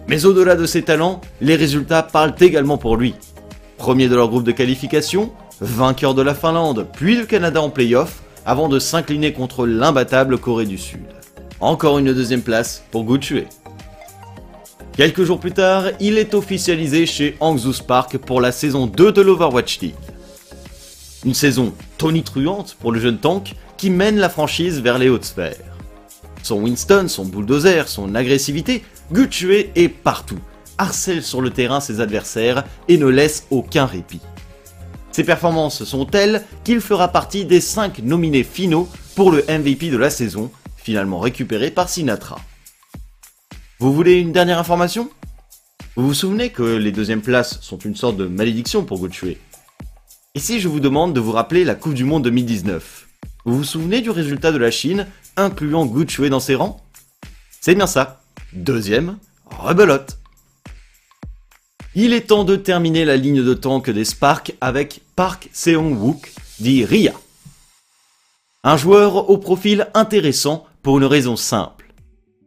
Mais 0.07 0.25
au-delà 0.25 0.55
de 0.55 0.67
ses 0.67 0.83
talents, 0.83 1.21
les 1.41 1.55
résultats 1.55 2.03
parlent 2.03 2.35
également 2.39 2.77
pour 2.77 2.97
lui. 2.97 3.15
Premier 3.79 4.07
de 4.07 4.15
leur 4.15 4.29
groupe 4.29 4.43
de 4.43 4.51
qualification, 4.51 5.31
vainqueur 5.59 6.13
de 6.13 6.21
la 6.21 6.35
Finlande, 6.35 6.85
puis 6.93 7.15
le 7.15 7.25
Canada 7.25 7.63
en 7.63 7.71
playoff, 7.71 8.21
avant 8.45 8.69
de 8.69 8.77
s'incliner 8.77 9.33
contre 9.33 9.65
l'imbattable 9.65 10.37
Corée 10.37 10.67
du 10.67 10.77
Sud. 10.77 11.01
Encore 11.59 11.97
une 11.97 12.13
deuxième 12.13 12.43
place 12.43 12.83
pour 12.91 13.05
Guchue. 13.05 13.47
Quelques 14.95 15.23
jours 15.23 15.39
plus 15.39 15.53
tard, 15.53 15.85
il 15.99 16.19
est 16.19 16.35
officialisé 16.35 17.07
chez 17.07 17.35
Hangzhou 17.39 17.73
Spark 17.73 18.19
pour 18.19 18.41
la 18.41 18.51
saison 18.51 18.85
2 18.85 19.11
de 19.11 19.21
l'Overwatch 19.23 19.79
League. 19.79 19.95
Une 21.25 21.33
saison 21.33 21.73
tonitruante 21.97 22.77
pour 22.79 22.91
le 22.91 22.99
jeune 22.99 23.17
tank 23.17 23.55
qui 23.75 23.89
mène 23.89 24.17
la 24.17 24.29
franchise 24.29 24.81
vers 24.81 24.99
les 24.99 25.09
hautes 25.09 25.25
sphères. 25.25 25.57
Son 26.43 26.61
Winston, 26.61 27.07
son 27.07 27.25
bulldozer, 27.25 27.87
son 27.87 28.13
agressivité, 28.13 28.83
Guchue 29.11 29.71
est 29.73 29.89
partout, 29.89 30.37
harcèle 30.77 31.23
sur 31.23 31.41
le 31.41 31.49
terrain 31.49 31.79
ses 31.79 31.99
adversaires 31.99 32.63
et 32.87 32.99
ne 32.99 33.07
laisse 33.07 33.47
aucun 33.49 33.87
répit. 33.87 34.21
Ses 35.11 35.23
performances 35.23 35.85
sont 35.85 36.05
telles 36.05 36.43
qu'il 36.63 36.81
fera 36.81 37.07
partie 37.07 37.45
des 37.45 37.61
5 37.61 37.97
nominés 38.03 38.43
finaux 38.43 38.87
pour 39.15 39.31
le 39.31 39.43
MVP 39.49 39.89
de 39.89 39.97
la 39.97 40.11
saison, 40.11 40.51
finalement 40.77 41.19
récupéré 41.19 41.71
par 41.71 41.89
Sinatra. 41.89 42.39
Vous 43.83 43.91
voulez 43.91 44.13
une 44.13 44.31
dernière 44.31 44.59
information? 44.59 45.09
Vous 45.97 46.07
vous 46.07 46.13
souvenez 46.13 46.51
que 46.51 46.63
les 46.63 46.93
deuxièmes 46.93 47.21
places 47.21 47.59
sont 47.59 47.77
une 47.79 47.97
sorte 47.97 48.15
de 48.15 48.27
malédiction 48.27 48.85
pour 48.85 48.97
Guchue 48.97 49.35
Et 50.35 50.39
si 50.39 50.61
je 50.61 50.69
vous 50.69 50.79
demande 50.79 51.13
de 51.13 51.19
vous 51.19 51.33
rappeler 51.33 51.65
la 51.65 51.75
Coupe 51.75 51.93
du 51.93 52.05
Monde 52.05 52.23
2019 52.23 53.09
Vous 53.43 53.57
vous 53.57 53.63
souvenez 53.65 53.99
du 53.99 54.09
résultat 54.09 54.53
de 54.53 54.57
la 54.57 54.71
Chine, 54.71 55.05
incluant 55.35 55.85
Guchue 55.85 56.29
dans 56.29 56.39
ses 56.39 56.55
rangs? 56.55 56.81
C'est 57.59 57.75
bien 57.75 57.85
ça. 57.85 58.21
Deuxième, 58.53 59.17
rebelote. 59.49 60.17
Il 61.93 62.13
est 62.13 62.27
temps 62.27 62.45
de 62.45 62.55
terminer 62.55 63.03
la 63.03 63.17
ligne 63.17 63.43
de 63.43 63.53
tank 63.53 63.89
des 63.89 64.05
Sparks 64.05 64.53
avec 64.61 65.01
Park 65.17 65.49
Seong-wook, 65.51 66.31
dit 66.61 66.85
Ria. 66.85 67.15
Un 68.63 68.77
joueur 68.77 69.29
au 69.29 69.37
profil 69.37 69.89
intéressant 69.93 70.65
pour 70.83 70.99
une 70.99 71.03
raison 71.03 71.35
simple. 71.35 71.82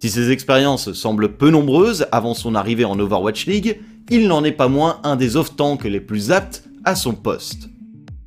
Si 0.00 0.10
ses 0.10 0.30
expériences 0.30 0.92
semblent 0.92 1.32
peu 1.32 1.50
nombreuses 1.50 2.06
avant 2.12 2.34
son 2.34 2.54
arrivée 2.54 2.84
en 2.84 2.98
Overwatch 2.98 3.46
League, 3.46 3.80
il 4.10 4.28
n'en 4.28 4.44
est 4.44 4.52
pas 4.52 4.68
moins 4.68 5.00
un 5.04 5.16
des 5.16 5.36
off-tanks 5.36 5.84
les 5.84 6.00
plus 6.00 6.30
aptes 6.30 6.64
à 6.84 6.94
son 6.94 7.14
poste. 7.14 7.68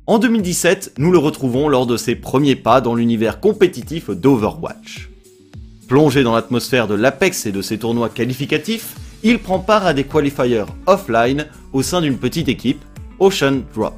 En 0.06 0.18
2017, 0.18 0.94
nous 0.98 1.12
le 1.12 1.18
retrouvons 1.18 1.68
lors 1.68 1.86
de 1.86 1.96
ses 1.96 2.16
premiers 2.16 2.56
pas 2.56 2.80
dans 2.80 2.94
l'univers 2.94 3.38
compétitif 3.38 4.10
d'Overwatch. 4.10 5.08
Plongé 5.86 6.24
dans 6.24 6.34
l'atmosphère 6.34 6.88
de 6.88 6.94
l'Apex 6.94 7.46
et 7.46 7.52
de 7.52 7.62
ses 7.62 7.78
tournois 7.78 8.08
qualificatifs, 8.08 8.96
il 9.22 9.38
prend 9.38 9.60
part 9.60 9.86
à 9.86 9.94
des 9.94 10.04
qualifiers 10.04 10.64
offline 10.86 11.46
au 11.72 11.82
sein 11.82 12.00
d'une 12.00 12.18
petite 12.18 12.48
équipe, 12.48 12.84
Ocean 13.20 13.60
Drop. 13.74 13.94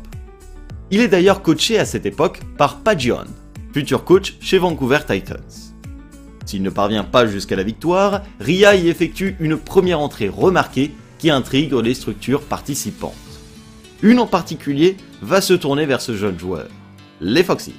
Il 0.91 1.01
est 1.01 1.09
d'ailleurs 1.09 1.41
coaché 1.41 1.79
à 1.79 1.87
cette 1.87 2.05
époque 2.05 2.41
par 2.59 2.81
Pagion, 2.81 3.25
futur 3.73 4.05
coach 4.05 4.37
chez 4.41 4.59
Vancouver 4.59 4.99
Titans. 5.09 5.72
S'il 6.45 6.63
ne 6.63 6.71
parvient 6.71 7.05
pas 7.05 7.27
jusqu'à 7.27 7.57
la 7.57 7.63
victoire, 7.63 8.23
Ria 8.41 8.75
y 8.75 8.89
effectue 8.89 9.37
une 9.41 9.57
première 9.57 10.01
entrée 10.01 10.29
remarquée 10.29 10.93
qui 11.19 11.31
intrigue 11.31 11.73
les 11.75 11.95
structures 11.95 12.43
participantes. 12.43 13.15
Une 14.03 14.19
en 14.19 14.27
particulier 14.27 14.97
va 15.21 15.41
se 15.41 15.55
tourner 15.55 15.87
vers 15.87 16.01
ce 16.01 16.17
jeune 16.17 16.39
joueur, 16.39 16.67
les 17.21 17.45
Foxes. 17.45 17.71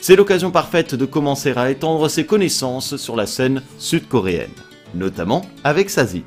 C'est 0.00 0.16
l'occasion 0.16 0.50
parfaite 0.50 0.94
de 0.94 1.06
commencer 1.06 1.52
à 1.56 1.70
étendre 1.70 2.08
ses 2.08 2.26
connaissances 2.26 2.96
sur 2.96 3.16
la 3.16 3.26
scène 3.26 3.62
sud-coréenne, 3.78 4.50
notamment 4.94 5.46
avec 5.64 5.88
Sazin. 5.88 6.22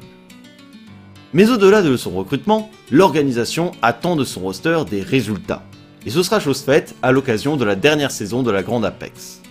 Mais 1.33 1.49
au-delà 1.49 1.81
de 1.81 1.97
son 1.97 2.11
recrutement, 2.11 2.71
l'organisation 2.89 3.73
attend 3.81 4.15
de 4.15 4.23
son 4.23 4.41
roster 4.41 4.79
des 4.89 5.01
résultats. 5.01 5.63
Et 6.05 6.09
ce 6.09 6.23
sera 6.23 6.39
chose 6.39 6.61
faite 6.61 6.95
à 7.03 7.11
l'occasion 7.11 7.57
de 7.57 7.65
la 7.65 7.75
dernière 7.75 8.11
saison 8.11 8.41
de 8.41 8.51
la 8.51 8.63
Grande 8.63 8.85
Apex. 8.85 9.41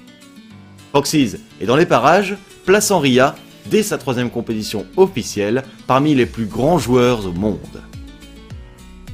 Foxys 0.94 1.38
est 1.60 1.66
dans 1.66 1.74
les 1.74 1.86
parages, 1.86 2.36
plaçant 2.64 3.00
Ria, 3.00 3.34
dès 3.66 3.82
sa 3.82 3.98
troisième 3.98 4.30
compétition 4.30 4.86
officielle, 4.96 5.64
parmi 5.88 6.14
les 6.14 6.24
plus 6.24 6.46
grands 6.46 6.78
joueurs 6.78 7.26
au 7.26 7.32
monde. 7.32 7.82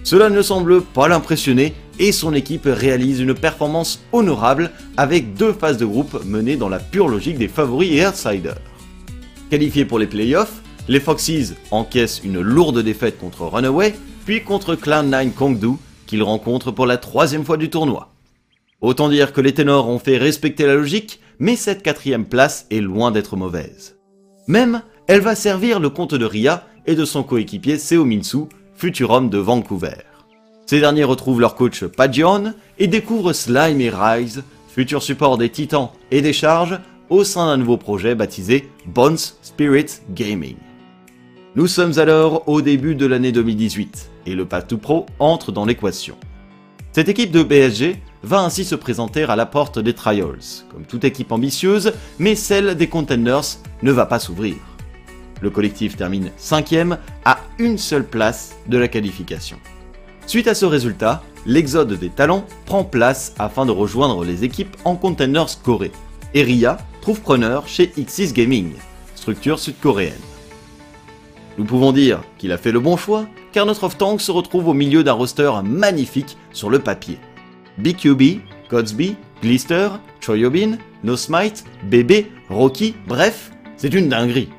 Cela 0.05 0.29
ne 0.29 0.43
semble 0.43 0.83
pas 0.83 1.09
l'impressionner 1.09 1.73
et 1.99 2.13
son 2.13 2.35
équipe 2.35 2.67
réalise 2.67 3.21
une 3.21 3.33
performance 3.33 4.03
honorable 4.13 4.73
avec 4.99 5.33
deux 5.33 5.55
phases 5.55 5.79
de 5.79 5.87
groupe 5.87 6.23
menées 6.27 6.57
dans 6.57 6.69
la 6.69 6.81
pure 6.81 7.09
logique 7.09 7.39
des 7.39 7.49
favoris 7.49 7.93
et 7.93 8.07
outsiders. 8.07 8.61
Qualifiés 9.49 9.87
pour 9.87 9.99
les 9.99 10.07
playoffs, 10.07 10.61
les 10.87 11.01
Foxes 11.01 11.55
encaissent 11.71 12.21
une 12.23 12.41
lourde 12.41 12.83
défaite 12.83 13.19
contre 13.19 13.47
Runaway, 13.47 13.95
puis 14.27 14.43
contre 14.43 14.75
Cloud9 14.75 15.33
Kongdu, 15.33 15.79
qu'ils 16.07 16.23
rencontrent 16.23 16.73
pour 16.73 16.85
la 16.85 16.99
troisième 16.99 17.47
fois 17.47 17.57
du 17.57 17.71
tournoi. 17.71 18.13
Autant 18.83 19.09
dire 19.09 19.33
que 19.33 19.41
les 19.41 19.55
ténors 19.55 19.89
ont 19.89 19.99
fait 19.99 20.19
respecter 20.19 20.67
la 20.67 20.75
logique, 20.75 21.21
mais 21.41 21.57
cette 21.57 21.83
quatrième 21.83 22.27
place 22.27 22.67
est 22.71 22.81
loin 22.81 23.11
d'être 23.11 23.37
mauvaise. 23.37 23.97
Même, 24.47 24.83
elle 25.09 25.23
va 25.23 25.35
servir 25.35 25.81
le 25.81 25.89
compte 25.89 26.15
de 26.15 26.25
Ria 26.25 26.67
et 26.87 26.95
de 26.95 27.05
son 27.05 27.23
coéquipier 27.23 27.79
Seo 27.79 28.05
Minsu, 28.05 28.45
futur 28.75 29.11
homme 29.11 29.31
de 29.31 29.39
Vancouver. 29.39 30.05
Ces 30.67 30.81
derniers 30.81 31.05
retrouvent 31.05 31.41
leur 31.41 31.57
coach 31.57 31.85
Pajion 31.85 32.55
et 32.79 32.87
découvrent 32.87 33.33
Slime 33.33 33.81
et 33.81 33.91
Rise, 33.91 34.45
futur 34.69 35.03
support 35.03 35.39
des 35.39 35.49
Titans 35.49 35.89
et 36.11 36.23
des 36.23 36.33
Charges, 36.33 36.79
au 37.09 37.25
sein 37.25 37.47
d'un 37.47 37.57
nouveau 37.57 37.77
projet 37.77 38.15
baptisé 38.15 38.69
Bones 38.87 39.19
Spirit 39.19 39.87
Gaming. 40.11 40.57
Nous 41.57 41.67
sommes 41.67 41.99
alors 41.99 42.49
au 42.49 42.63
début 42.63 42.95
de 42.95 43.07
l'année 43.07 43.33
2018 43.33 44.11
et 44.27 44.35
le 44.35 44.45
Path 44.45 44.69
to 44.69 44.79
Pro 44.79 45.07
entre 45.19 45.51
dans 45.51 45.65
l'équation. 45.65 46.17
Cette 46.93 47.09
équipe 47.09 47.33
de 47.33 47.43
BSG 47.43 47.97
va 48.23 48.41
ainsi 48.41 48.65
se 48.65 48.75
présenter 48.75 49.25
à 49.25 49.37
la 49.37 49.47
porte 49.47 49.79
des 49.79 49.95
Trials, 49.95 50.65
comme 50.71 50.85
toute 50.85 51.05
équipe 51.05 51.33
ambitieuse, 51.33 51.93
mais 52.19 52.35
celle 52.35 52.75
des 52.75 52.89
Contenders 52.89 53.59
ne 53.83 53.93
va 53.93 54.07
pas 54.07 54.19
s'ouvrir. 54.19 54.57
Le 55.41 55.51
collectif 55.51 55.97
termine 55.97 56.31
5 56.37 56.75
à 57.25 57.41
une 57.59 57.79
seule 57.79 58.07
place 58.07 58.57
de 58.67 58.77
la 58.77 58.89
qualification. 58.89 59.59
Suite 60.27 60.49
à 60.49 60.55
ce 60.55 60.67
résultat, 60.67 61.23
l'exode 61.47 61.95
des 61.95 62.11
talents 62.11 62.45
prend 62.67 62.85
place 62.85 63.35
afin 63.39 63.65
de 63.65 63.73
rejoindre 63.73 64.25
les 64.25 64.45
équipes 64.45 64.77
en 64.85 64.97
Contenders 64.97 65.61
Corée, 65.63 65.93
et 66.35 66.43
Ria 66.43 66.79
trouve 67.01 67.21
preneur 67.21 67.67
chez 67.67 67.87
X6 67.87 68.33
Gaming, 68.33 68.75
structure 69.15 69.59
sud-coréenne. 69.59 70.13
Nous 71.59 71.65
pouvons 71.65 71.93
dire 71.93 72.23
qu'il 72.39 72.53
a 72.53 72.59
fait 72.59 72.73
le 72.73 72.81
bon 72.81 72.97
choix, 72.97 73.27
car 73.53 73.67
notre 73.67 73.85
off-tank 73.85 74.21
se 74.21 74.31
retrouve 74.31 74.69
au 74.69 74.75
milieu 74.75 75.03
d'un 75.03 75.13
roster 75.13 75.51
magnifique 75.65 76.37
sur 76.53 76.71
le 76.71 76.79
papier. 76.79 77.19
BQB, 77.79 78.41
Godsby, 78.71 79.17
Glister, 79.43 79.89
Choyobin, 80.21 80.79
No 81.03 81.17
Smite, 81.17 81.65
Bébé, 81.85 82.31
Rocky, 82.49 82.95
bref, 83.07 83.51
c'est 83.77 83.95
une 83.95 84.09
dinguerie. 84.09 84.51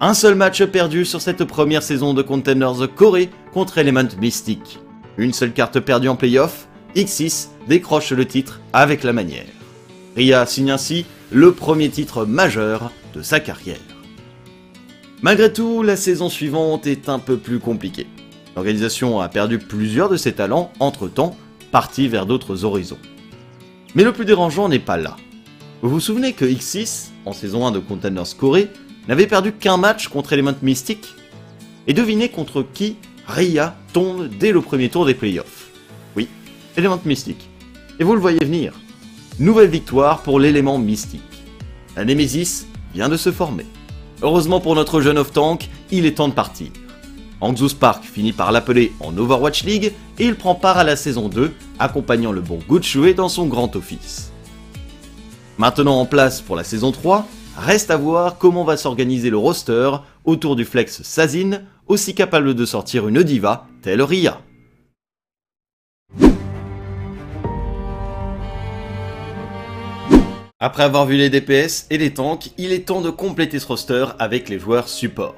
Un 0.00 0.12
seul 0.12 0.34
match 0.34 0.62
perdu 0.64 1.04
sur 1.04 1.20
cette 1.20 1.44
première 1.44 1.82
saison 1.82 2.14
de 2.14 2.22
Contenders 2.22 2.94
Corée 2.94 3.30
contre 3.52 3.78
Element 3.78 4.08
Mystic. 4.20 4.80
Une 5.16 5.32
seule 5.32 5.52
carte 5.52 5.80
perdue 5.80 6.08
en 6.08 6.16
playoff, 6.16 6.68
X6 6.96 7.48
décroche 7.68 8.12
le 8.12 8.26
titre 8.26 8.60
avec 8.72 9.02
la 9.02 9.12
manière. 9.12 9.46
Ria 10.16 10.44
signe 10.46 10.70
ainsi 10.70 11.06
le 11.30 11.52
premier 11.52 11.88
titre 11.88 12.26
majeur 12.26 12.92
de 13.14 13.22
sa 13.22 13.40
carrière. 13.40 13.78
Malgré 15.22 15.52
tout, 15.52 15.82
la 15.82 15.96
saison 15.96 16.28
suivante 16.28 16.86
est 16.86 17.08
un 17.08 17.18
peu 17.18 17.38
plus 17.38 17.58
compliquée. 17.58 18.06
L'organisation 18.56 19.20
a 19.20 19.28
perdu 19.28 19.58
plusieurs 19.58 20.08
de 20.08 20.16
ses 20.16 20.32
talents, 20.32 20.70
entre-temps, 20.80 21.36
partis 21.74 22.06
vers 22.06 22.24
d'autres 22.24 22.64
horizons. 22.64 23.00
Mais 23.96 24.04
le 24.04 24.12
plus 24.12 24.24
dérangeant 24.24 24.68
n'est 24.68 24.78
pas 24.78 24.96
là. 24.96 25.16
Vous 25.82 25.90
vous 25.90 25.98
souvenez 25.98 26.32
que 26.32 26.44
X6, 26.44 27.06
en 27.24 27.32
saison 27.32 27.66
1 27.66 27.72
de 27.72 27.80
Contenders 27.80 28.36
Corée, 28.38 28.68
n'avait 29.08 29.26
perdu 29.26 29.50
qu'un 29.50 29.76
match 29.76 30.06
contre 30.06 30.34
Element 30.34 30.54
Mystic 30.62 31.16
Et 31.88 31.92
devinez 31.92 32.28
contre 32.28 32.62
qui 32.62 32.94
Ria 33.26 33.74
tombe 33.92 34.28
dès 34.28 34.52
le 34.52 34.60
premier 34.60 34.88
tour 34.88 35.04
des 35.04 35.14
playoffs. 35.14 35.72
Oui, 36.14 36.28
Element 36.76 37.00
Mystic. 37.04 37.50
Et 37.98 38.04
vous 38.04 38.14
le 38.14 38.20
voyez 38.20 38.44
venir. 38.44 38.72
Nouvelle 39.40 39.70
victoire 39.70 40.22
pour 40.22 40.38
l'élément 40.38 40.78
mystique. 40.78 41.22
La 41.96 42.04
Nemesis 42.04 42.68
vient 42.94 43.08
de 43.08 43.16
se 43.16 43.32
former. 43.32 43.66
Heureusement 44.22 44.60
pour 44.60 44.76
notre 44.76 45.00
jeune 45.00 45.18
off-tank, 45.18 45.68
il 45.90 46.06
est 46.06 46.18
temps 46.18 46.28
de 46.28 46.34
partir. 46.34 46.68
Hangzhou 47.40 47.68
Spark 47.68 48.04
finit 48.04 48.32
par 48.32 48.52
l'appeler 48.52 48.92
en 49.00 49.16
Overwatch 49.16 49.64
League 49.64 49.92
et 50.18 50.24
il 50.26 50.36
prend 50.36 50.54
part 50.54 50.78
à 50.78 50.84
la 50.84 50.96
saison 50.96 51.28
2, 51.28 51.52
accompagnant 51.78 52.32
le 52.32 52.40
bon 52.40 52.58
Guchui 52.68 53.14
dans 53.14 53.28
son 53.28 53.46
grand 53.46 53.74
office. 53.76 54.32
Maintenant 55.58 56.00
en 56.00 56.06
place 56.06 56.40
pour 56.40 56.56
la 56.56 56.64
saison 56.64 56.92
3, 56.92 57.26
reste 57.56 57.90
à 57.90 57.96
voir 57.96 58.38
comment 58.38 58.64
va 58.64 58.76
s'organiser 58.76 59.30
le 59.30 59.38
roster 59.38 59.90
autour 60.24 60.56
du 60.56 60.64
flex 60.64 61.02
Sazin, 61.02 61.62
aussi 61.86 62.14
capable 62.14 62.54
de 62.54 62.64
sortir 62.64 63.08
une 63.08 63.22
diva 63.22 63.66
telle 63.82 64.02
Ria. 64.02 64.40
Après 70.60 70.82
avoir 70.82 71.04
vu 71.04 71.16
les 71.16 71.28
DPS 71.28 71.86
et 71.90 71.98
les 71.98 72.14
tanks, 72.14 72.50
il 72.56 72.72
est 72.72 72.86
temps 72.86 73.02
de 73.02 73.10
compléter 73.10 73.58
ce 73.58 73.66
roster 73.66 74.06
avec 74.18 74.48
les 74.48 74.58
joueurs 74.58 74.88
support. 74.88 75.34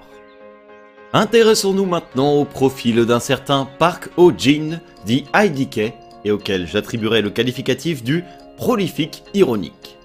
Intéressons-nous 1.16 1.86
maintenant 1.86 2.34
au 2.34 2.44
profil 2.44 3.06
d'un 3.06 3.20
certain 3.20 3.66
Park 3.78 4.10
Ho-jin, 4.18 4.82
dit 5.06 5.24
IDK, 5.34 5.94
et 6.26 6.30
auquel 6.30 6.66
j'attribuerai 6.66 7.22
le 7.22 7.30
qualificatif 7.30 8.04
du 8.04 8.22
prolifique 8.58 9.22
ironique. 9.32 9.96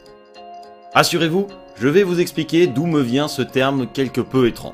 Rassurez-vous, 0.93 1.47
je 1.75 1.89
vais 1.89 2.03
vous 2.03 2.21
expliquer 2.21 2.65
d'où 2.65 2.85
me 2.85 3.01
vient 3.01 3.27
ce 3.27 3.41
terme 3.41 3.87
quelque 3.91 4.21
peu 4.21 4.47
étrange. 4.47 4.71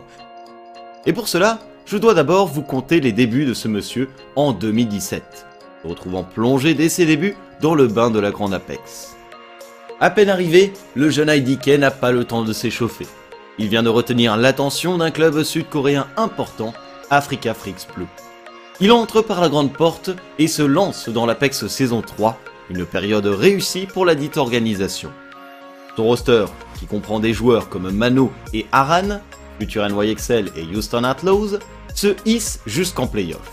Et 1.08 1.14
pour 1.14 1.28
cela, 1.28 1.58
je 1.88 1.98
dois 1.98 2.14
d'abord 2.14 2.46
vous 2.46 2.62
conter 2.62 3.00
les 3.00 3.14
débuts 3.14 3.46
de 3.46 3.56
ce 3.56 3.68
monsieur 3.68 4.08
en 4.36 4.54
2017, 4.54 5.48
retrouvant 5.86 6.24
plongé 6.24 6.76
dès 6.76 6.90
ses 6.90 7.08
débuts 7.08 7.36
dans 7.62 7.74
le 7.74 7.88
bain 7.88 8.12
de 8.12 8.20
la 8.20 8.30
Grande 8.30 8.54
Apex. 8.54 9.16
À 10.00 10.12
peine 10.12 10.30
arrivé, 10.30 10.72
le 10.94 11.10
jeune 11.10 11.32
IDK 11.36 11.80
n'a 11.80 11.90
pas 11.90 12.12
le 12.12 12.26
temps 12.26 12.44
de 12.44 12.54
s'échauffer. 12.54 13.08
Il 13.60 13.70
vient 13.70 13.82
de 13.82 13.90
retenir 13.90 14.38
l'attention 14.38 15.00
d'un 15.00 15.10
club 15.10 15.42
sud-coréen 15.42 16.08
important, 16.16 16.74
Africa 17.10 17.56
Freaks 17.56 17.88
Blue. 17.96 18.08
Il 18.80 18.92
entre 18.92 19.24
par 19.24 19.42
la 19.42 19.50
grande 19.50 19.74
porte 19.74 20.12
et 20.38 20.48
se 20.48 20.62
lance 20.62 21.10
dans 21.10 21.26
l'Apex 21.26 21.66
saison 21.66 22.04
3, 22.04 22.40
une 22.70 22.86
période 22.86 23.26
réussie 23.26 23.88
pour 23.88 24.06
la 24.06 24.14
dite 24.14 24.38
organisation. 24.38 25.10
Son 25.96 26.04
roster, 26.04 26.46
qui 26.78 26.86
comprend 26.86 27.20
des 27.20 27.34
joueurs 27.34 27.70
comme 27.70 27.90
Mano 27.90 28.32
et 28.54 28.68
Aran, 28.72 29.22
Future 29.60 29.90
NYXL 29.90 30.52
et 30.56 30.76
Houston 30.76 31.04
Outlaws, 31.04 31.58
se 31.96 32.16
hisse 32.26 32.60
jusqu'en 32.68 33.08
playoff. 33.08 33.50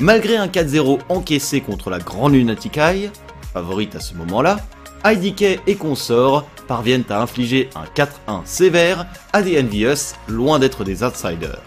Malgré 0.00 0.36
un 0.36 0.48
4-0 0.48 0.98
encaissé 1.08 1.60
contre 1.60 1.88
la 1.88 2.00
Grande 2.00 2.32
Lunatic 2.32 2.76
Eye, 2.78 3.12
favorite 3.52 3.94
à 3.94 4.00
ce 4.00 4.14
moment-là, 4.14 4.56
IDK 5.04 5.60
et 5.66 5.74
consorts 5.74 6.46
parviennent 6.68 7.04
à 7.08 7.20
infliger 7.20 7.68
un 7.74 7.84
4-1 7.84 8.42
sévère 8.44 9.06
à 9.32 9.42
des 9.42 9.60
Envious, 9.60 10.14
loin 10.28 10.58
d'être 10.58 10.84
des 10.84 11.02
outsiders. 11.02 11.60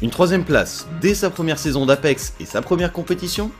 Une 0.00 0.10
troisième 0.10 0.44
place 0.44 0.86
dès 1.00 1.14
sa 1.14 1.30
première 1.30 1.58
saison 1.58 1.84
d'Apex 1.84 2.34
et 2.38 2.44
sa 2.44 2.62
première 2.62 2.92
compétition? 2.92 3.50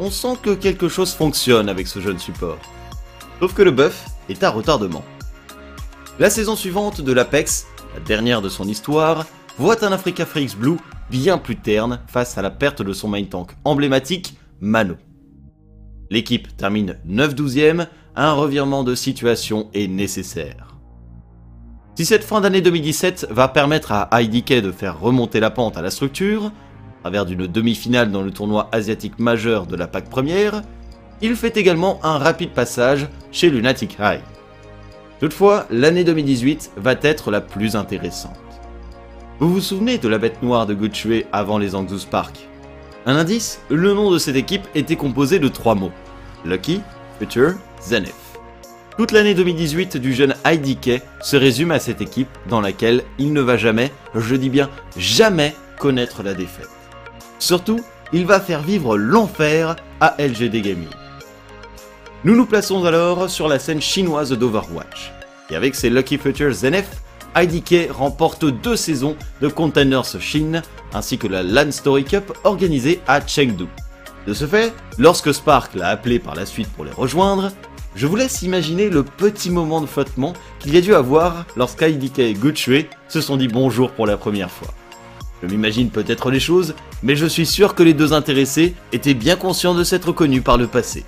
On 0.00 0.10
sent 0.10 0.36
que 0.42 0.54
quelque 0.54 0.88
chose 0.88 1.12
fonctionne 1.12 1.68
avec 1.68 1.86
ce 1.86 2.00
jeune 2.00 2.18
support. 2.18 2.58
Sauf 3.38 3.54
que 3.54 3.62
le 3.62 3.70
buff 3.70 4.06
est 4.28 4.42
à 4.42 4.50
retardement. 4.50 5.04
La 6.18 6.30
saison 6.30 6.56
suivante 6.56 7.00
de 7.00 7.12
l'Apex, 7.12 7.66
la 7.94 8.00
dernière 8.00 8.42
de 8.42 8.48
son 8.48 8.66
histoire, 8.66 9.24
voit 9.56 9.84
un 9.84 9.92
Africa 9.92 10.26
Freaks 10.26 10.56
Blue 10.56 10.78
bien 11.10 11.38
plus 11.38 11.56
terne 11.56 12.00
face 12.08 12.36
à 12.38 12.42
la 12.42 12.50
perte 12.50 12.82
de 12.82 12.92
son 12.92 13.06
main 13.06 13.24
tank 13.24 13.52
emblématique, 13.64 14.36
Mano. 14.60 14.96
L'équipe 16.14 16.56
termine 16.56 16.94
9-12ème, 17.08 17.88
un 18.14 18.34
revirement 18.34 18.84
de 18.84 18.94
situation 18.94 19.68
est 19.74 19.88
nécessaire. 19.88 20.76
Si 21.96 22.04
cette 22.04 22.22
fin 22.22 22.40
d'année 22.40 22.60
2017 22.60 23.26
va 23.30 23.48
permettre 23.48 23.90
à 23.90 24.22
IDK 24.22 24.60
de 24.60 24.70
faire 24.70 25.00
remonter 25.00 25.40
la 25.40 25.50
pente 25.50 25.76
à 25.76 25.82
la 25.82 25.90
structure, 25.90 26.44
à 26.44 27.00
travers 27.00 27.26
d'une 27.26 27.48
demi-finale 27.48 28.12
dans 28.12 28.22
le 28.22 28.30
tournoi 28.30 28.68
asiatique 28.70 29.18
majeur 29.18 29.66
de 29.66 29.74
la 29.74 29.88
PAC 29.88 30.08
première, 30.08 30.62
il 31.20 31.34
fait 31.34 31.56
également 31.56 31.98
un 32.04 32.18
rapide 32.18 32.50
passage 32.50 33.08
chez 33.32 33.50
Lunatic 33.50 33.96
High. 33.98 34.22
Toutefois, 35.18 35.66
l'année 35.68 36.04
2018 36.04 36.74
va 36.76 36.94
être 37.02 37.32
la 37.32 37.40
plus 37.40 37.74
intéressante. 37.74 38.38
Vous 39.40 39.52
vous 39.52 39.60
souvenez 39.60 39.98
de 39.98 40.06
la 40.06 40.18
bête 40.18 40.44
noire 40.44 40.66
de 40.66 40.74
Gutschwe 40.74 41.24
avant 41.32 41.58
les 41.58 41.74
Angzus 41.74 42.06
Park? 42.08 42.48
Un 43.04 43.16
indice? 43.16 43.60
Le 43.68 43.94
nom 43.94 44.12
de 44.12 44.18
cette 44.18 44.36
équipe 44.36 44.68
était 44.76 44.94
composé 44.94 45.40
de 45.40 45.48
trois 45.48 45.74
mots 45.74 45.90
Lucky, 46.44 46.80
Future, 47.18 47.54
Zenith. 47.80 48.14
Toute 48.96 49.12
l'année 49.12 49.34
2018 49.34 49.96
du 49.96 50.12
jeune 50.12 50.34
IDK 50.46 51.02
se 51.20 51.36
résume 51.36 51.72
à 51.72 51.80
cette 51.80 52.00
équipe 52.00 52.28
dans 52.48 52.60
laquelle 52.60 53.02
il 53.18 53.32
ne 53.32 53.40
va 53.40 53.56
jamais, 53.56 53.90
je 54.14 54.36
dis 54.36 54.50
bien 54.50 54.70
jamais, 54.96 55.54
connaître 55.78 56.22
la 56.22 56.34
défaite. 56.34 56.68
Surtout, 57.38 57.80
il 58.12 58.26
va 58.26 58.38
faire 58.38 58.62
vivre 58.62 58.96
l'enfer 58.96 59.76
à 60.00 60.14
LGD 60.18 60.62
Gaming. 60.62 60.88
Nous 62.22 62.36
nous 62.36 62.46
plaçons 62.46 62.84
alors 62.84 63.28
sur 63.28 63.48
la 63.48 63.58
scène 63.58 63.82
chinoise 63.82 64.32
d'Overwatch. 64.32 65.12
Et 65.50 65.56
avec 65.56 65.74
ses 65.74 65.90
Lucky 65.90 66.16
Futures 66.16 66.52
Zenith, 66.52 66.86
IDK 67.36 67.90
remporte 67.90 68.44
deux 68.44 68.76
saisons 68.76 69.16
de 69.40 69.48
Containers 69.48 70.20
Chine 70.20 70.62
ainsi 70.94 71.18
que 71.18 71.26
la 71.26 71.42
LAN 71.42 71.72
Story 71.72 72.04
Cup 72.04 72.32
organisée 72.44 73.00
à 73.06 73.20
Chengdu. 73.26 73.66
De 74.26 74.32
ce 74.32 74.46
fait, 74.46 74.72
lorsque 74.98 75.34
Spark 75.34 75.74
l'a 75.74 75.88
appelé 75.88 76.18
par 76.18 76.34
la 76.34 76.46
suite 76.46 76.68
pour 76.68 76.84
les 76.84 76.90
rejoindre, 76.90 77.52
je 77.94 78.06
vous 78.06 78.16
laisse 78.16 78.42
imaginer 78.42 78.88
le 78.88 79.02
petit 79.02 79.50
moment 79.50 79.80
de 79.80 79.86
flottement 79.86 80.32
qu'il 80.58 80.74
y 80.74 80.78
a 80.78 80.80
dû 80.80 80.94
avoir 80.94 81.46
lorsqu'IDK 81.56 82.18
et 82.20 82.34
Gucci 82.34 82.86
se 83.08 83.20
sont 83.20 83.36
dit 83.36 83.48
bonjour 83.48 83.92
pour 83.92 84.06
la 84.06 84.16
première 84.16 84.50
fois. 84.50 84.74
Je 85.42 85.48
m'imagine 85.48 85.90
peut-être 85.90 86.30
les 86.30 86.40
choses, 86.40 86.74
mais 87.02 87.16
je 87.16 87.26
suis 87.26 87.44
sûr 87.44 87.74
que 87.74 87.82
les 87.82 87.92
deux 87.92 88.14
intéressés 88.14 88.74
étaient 88.92 89.14
bien 89.14 89.36
conscients 89.36 89.74
de 89.74 89.84
s'être 89.84 90.10
connus 90.10 90.40
par 90.40 90.56
le 90.56 90.66
passé. 90.66 91.04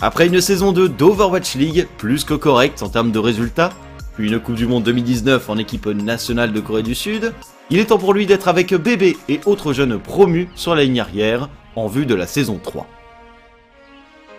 Après 0.00 0.28
une 0.28 0.40
saison 0.40 0.72
2 0.72 0.88
d'Overwatch 0.88 1.56
League, 1.56 1.86
plus 1.98 2.24
que 2.24 2.32
correcte 2.32 2.82
en 2.82 2.88
termes 2.88 3.12
de 3.12 3.18
résultats, 3.18 3.70
puis 4.14 4.28
une 4.28 4.40
Coupe 4.40 4.54
du 4.54 4.66
Monde 4.66 4.84
2019 4.84 5.50
en 5.50 5.58
équipe 5.58 5.86
nationale 5.86 6.52
de 6.52 6.60
Corée 6.60 6.82
du 6.82 6.94
Sud, 6.94 7.34
il 7.70 7.78
est 7.78 7.86
temps 7.86 7.98
pour 7.98 8.14
lui 8.14 8.26
d'être 8.26 8.48
avec 8.48 8.74
Bébé 8.74 9.16
et 9.28 9.40
autres 9.46 9.72
jeunes 9.72 9.98
promus 9.98 10.48
sur 10.56 10.74
la 10.74 10.84
ligne 10.84 11.00
arrière 11.00 11.48
en 11.76 11.86
vue 11.86 12.04
de 12.04 12.14
la 12.14 12.26
saison 12.26 12.58
3. 12.62 12.86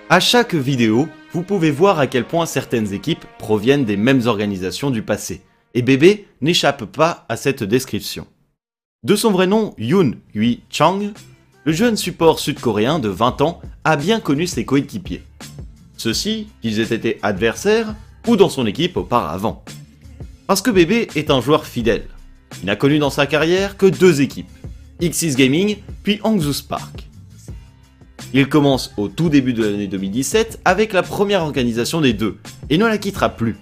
À 0.09 0.19
chaque 0.19 0.53
vidéo, 0.53 1.07
vous 1.31 1.43
pouvez 1.43 1.71
voir 1.71 1.97
à 1.97 2.07
quel 2.07 2.25
point 2.25 2.45
certaines 2.45 2.93
équipes 2.93 3.23
proviennent 3.39 3.85
des 3.85 3.95
mêmes 3.95 4.27
organisations 4.27 4.89
du 4.89 5.01
passé, 5.01 5.41
et 5.73 5.81
Bébé 5.81 6.27
n'échappe 6.41 6.83
pas 6.83 7.25
à 7.29 7.37
cette 7.37 7.63
description. 7.63 8.27
De 9.03 9.15
son 9.15 9.31
vrai 9.31 9.47
nom 9.47 9.73
Yoon 9.77 10.15
Hui 10.35 10.61
Chang, 10.69 10.99
le 11.63 11.71
jeune 11.71 11.95
support 11.95 12.39
sud-coréen 12.39 12.99
de 12.99 13.07
20 13.07 13.41
ans 13.41 13.61
a 13.85 13.95
bien 13.95 14.19
connu 14.19 14.45
ses 14.45 14.65
coéquipiers. 14.65 15.23
Ceux-ci, 15.95 16.49
qu'ils 16.61 16.81
aient 16.81 16.93
été 16.93 17.19
adversaires 17.23 17.95
ou 18.27 18.35
dans 18.35 18.49
son 18.49 18.65
équipe 18.65 18.97
auparavant. 18.97 19.63
Parce 20.47 20.61
que 20.61 20.71
Bébé 20.71 21.07
est 21.15 21.29
un 21.31 21.39
joueur 21.39 21.65
fidèle. 21.65 22.07
Il 22.61 22.65
n'a 22.65 22.75
connu 22.75 22.99
dans 22.99 23.09
sa 23.09 23.25
carrière 23.25 23.77
que 23.77 23.85
deux 23.85 24.21
équipes, 24.21 24.49
X's 25.01 25.35
Gaming 25.35 25.77
puis 26.03 26.19
Hangzhou 26.23 26.53
Spark. 26.53 27.07
Il 28.33 28.47
commence 28.47 28.93
au 28.97 29.07
tout 29.07 29.29
début 29.29 29.53
de 29.53 29.63
l'année 29.63 29.87
2017 29.87 30.61
avec 30.63 30.93
la 30.93 31.03
première 31.03 31.41
organisation 31.41 31.99
des 31.99 32.13
deux, 32.13 32.37
et 32.69 32.77
ne 32.77 32.85
la 32.85 32.97
quittera 32.97 33.29
plus. 33.29 33.57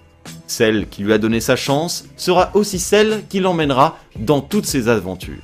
Celle 0.46 0.88
qui 0.90 1.04
lui 1.04 1.14
a 1.14 1.18
donné 1.18 1.40
sa 1.40 1.56
chance 1.56 2.06
sera 2.18 2.52
aussi 2.56 2.78
celle 2.78 3.24
qui 3.30 3.40
l'emmènera 3.40 3.98
dans 4.18 4.42
toutes 4.42 4.66
ses 4.66 4.88
aventures. 4.88 5.36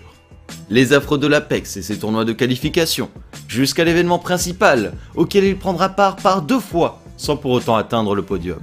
Les 0.69 0.93
affres 0.93 1.17
de 1.17 1.27
l'Apex 1.27 1.77
et 1.77 1.81
ses 1.81 1.97
tournois 1.97 2.25
de 2.25 2.33
qualification, 2.33 3.09
jusqu'à 3.47 3.83
l'événement 3.83 4.19
principal, 4.19 4.93
auquel 5.15 5.43
il 5.43 5.57
prendra 5.57 5.89
part 5.89 6.17
par 6.17 6.41
deux 6.41 6.59
fois, 6.59 7.01
sans 7.17 7.37
pour 7.37 7.51
autant 7.51 7.75
atteindre 7.75 8.15
le 8.15 8.23
podium. 8.23 8.61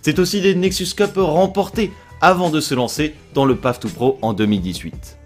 C'est 0.00 0.18
aussi 0.18 0.40
des 0.40 0.54
Nexus 0.54 0.94
Cup 0.94 1.12
remportés 1.16 1.90
avant 2.24 2.48
de 2.48 2.58
se 2.58 2.74
lancer 2.74 3.12
dans 3.34 3.44
le 3.44 3.54
Path 3.54 3.80
to 3.80 3.88
Pro 3.90 4.18
en 4.22 4.32
2018. 4.32 5.18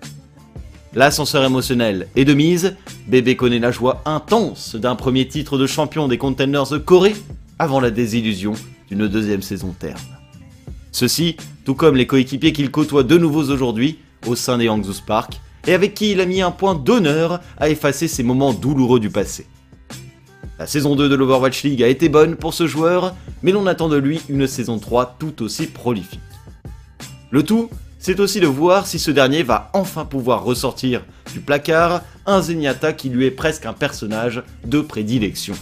L'ascenseur 0.94 1.44
émotionnel 1.44 2.08
est 2.16 2.24
de 2.24 2.34
mise, 2.34 2.74
Bébé 3.06 3.37
connaît 3.37 3.61
la 3.61 3.70
joie 3.70 4.02
intense 4.04 4.74
d'un 4.74 4.96
premier 4.96 5.28
titre 5.28 5.58
de 5.58 5.68
champion 5.68 6.08
des 6.08 6.18
Containers 6.18 6.70
de 6.70 6.78
Corée 6.78 7.14
avant 7.61 7.78
la 7.78 7.92
désillusion 7.92 8.54
d'une 8.90 9.06
deuxième 9.06 9.42
saison 9.42 9.76
terne. 9.78 10.00
Ceci, 10.90 11.37
tout 11.64 11.76
comme 11.76 11.94
les 11.94 12.08
coéquipiers 12.08 12.52
qu'il 12.52 12.72
côtoie 12.72 13.04
de 13.04 13.16
nouveau 13.16 13.48
aujourd'hui 13.48 14.00
au 14.26 14.34
sein 14.34 14.58
des 14.58 14.68
Hangzhou 14.68 14.92
Spark, 14.92 15.40
et 15.68 15.74
avec 15.74 15.94
qui 15.94 16.11
il 16.11 16.20
a 16.20 16.26
mis 16.26 16.42
un 16.42 16.50
point 16.50 16.74
d'honneur 16.74 17.40
à 17.58 17.68
effacer 17.68 18.08
ces 18.08 18.24
moments 18.24 18.52
douloureux 18.52 18.98
du 18.98 19.11
passé. 19.11 19.46
La 20.58 20.66
saison 20.66 20.96
2 20.96 21.08
de 21.08 21.14
l'Overwatch 21.14 21.62
League 21.62 21.82
a 21.84 21.87
été 21.87 22.08
bonne 22.08 22.34
pour 22.34 22.54
ce 22.54 22.66
joueur, 22.66 23.14
mais 23.44 23.52
l'on 23.52 23.68
attend 23.68 23.88
de 23.88 23.96
lui 23.96 24.20
une 24.28 24.48
saison 24.48 24.80
3 24.80 25.14
tout 25.20 25.44
aussi 25.44 25.68
prolifique. 25.68 26.18
Le 27.30 27.42
tout, 27.42 27.68
c'est 27.98 28.20
aussi 28.20 28.40
de 28.40 28.46
voir 28.46 28.86
si 28.86 28.98
ce 28.98 29.10
dernier 29.10 29.42
va 29.42 29.70
enfin 29.74 30.04
pouvoir 30.04 30.44
ressortir 30.44 31.04
du 31.32 31.40
placard 31.40 32.02
un 32.26 32.40
Zenyatta 32.40 32.92
qui 32.92 33.08
lui 33.08 33.26
est 33.26 33.30
presque 33.30 33.66
un 33.66 33.72
personnage 33.72 34.42
de 34.64 34.80
prédilection. 34.80 35.54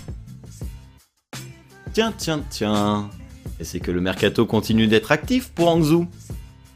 Tiens, 1.93 2.13
tiens, 2.17 2.45
tiens. 2.51 3.11
Et 3.59 3.65
c'est 3.65 3.81
que 3.81 3.91
le 3.91 4.01
mercato 4.01 4.45
continue 4.45 4.87
d'être 4.87 5.11
actif 5.13 5.49
pour 5.49 5.69
Hangzhou. 5.69 6.07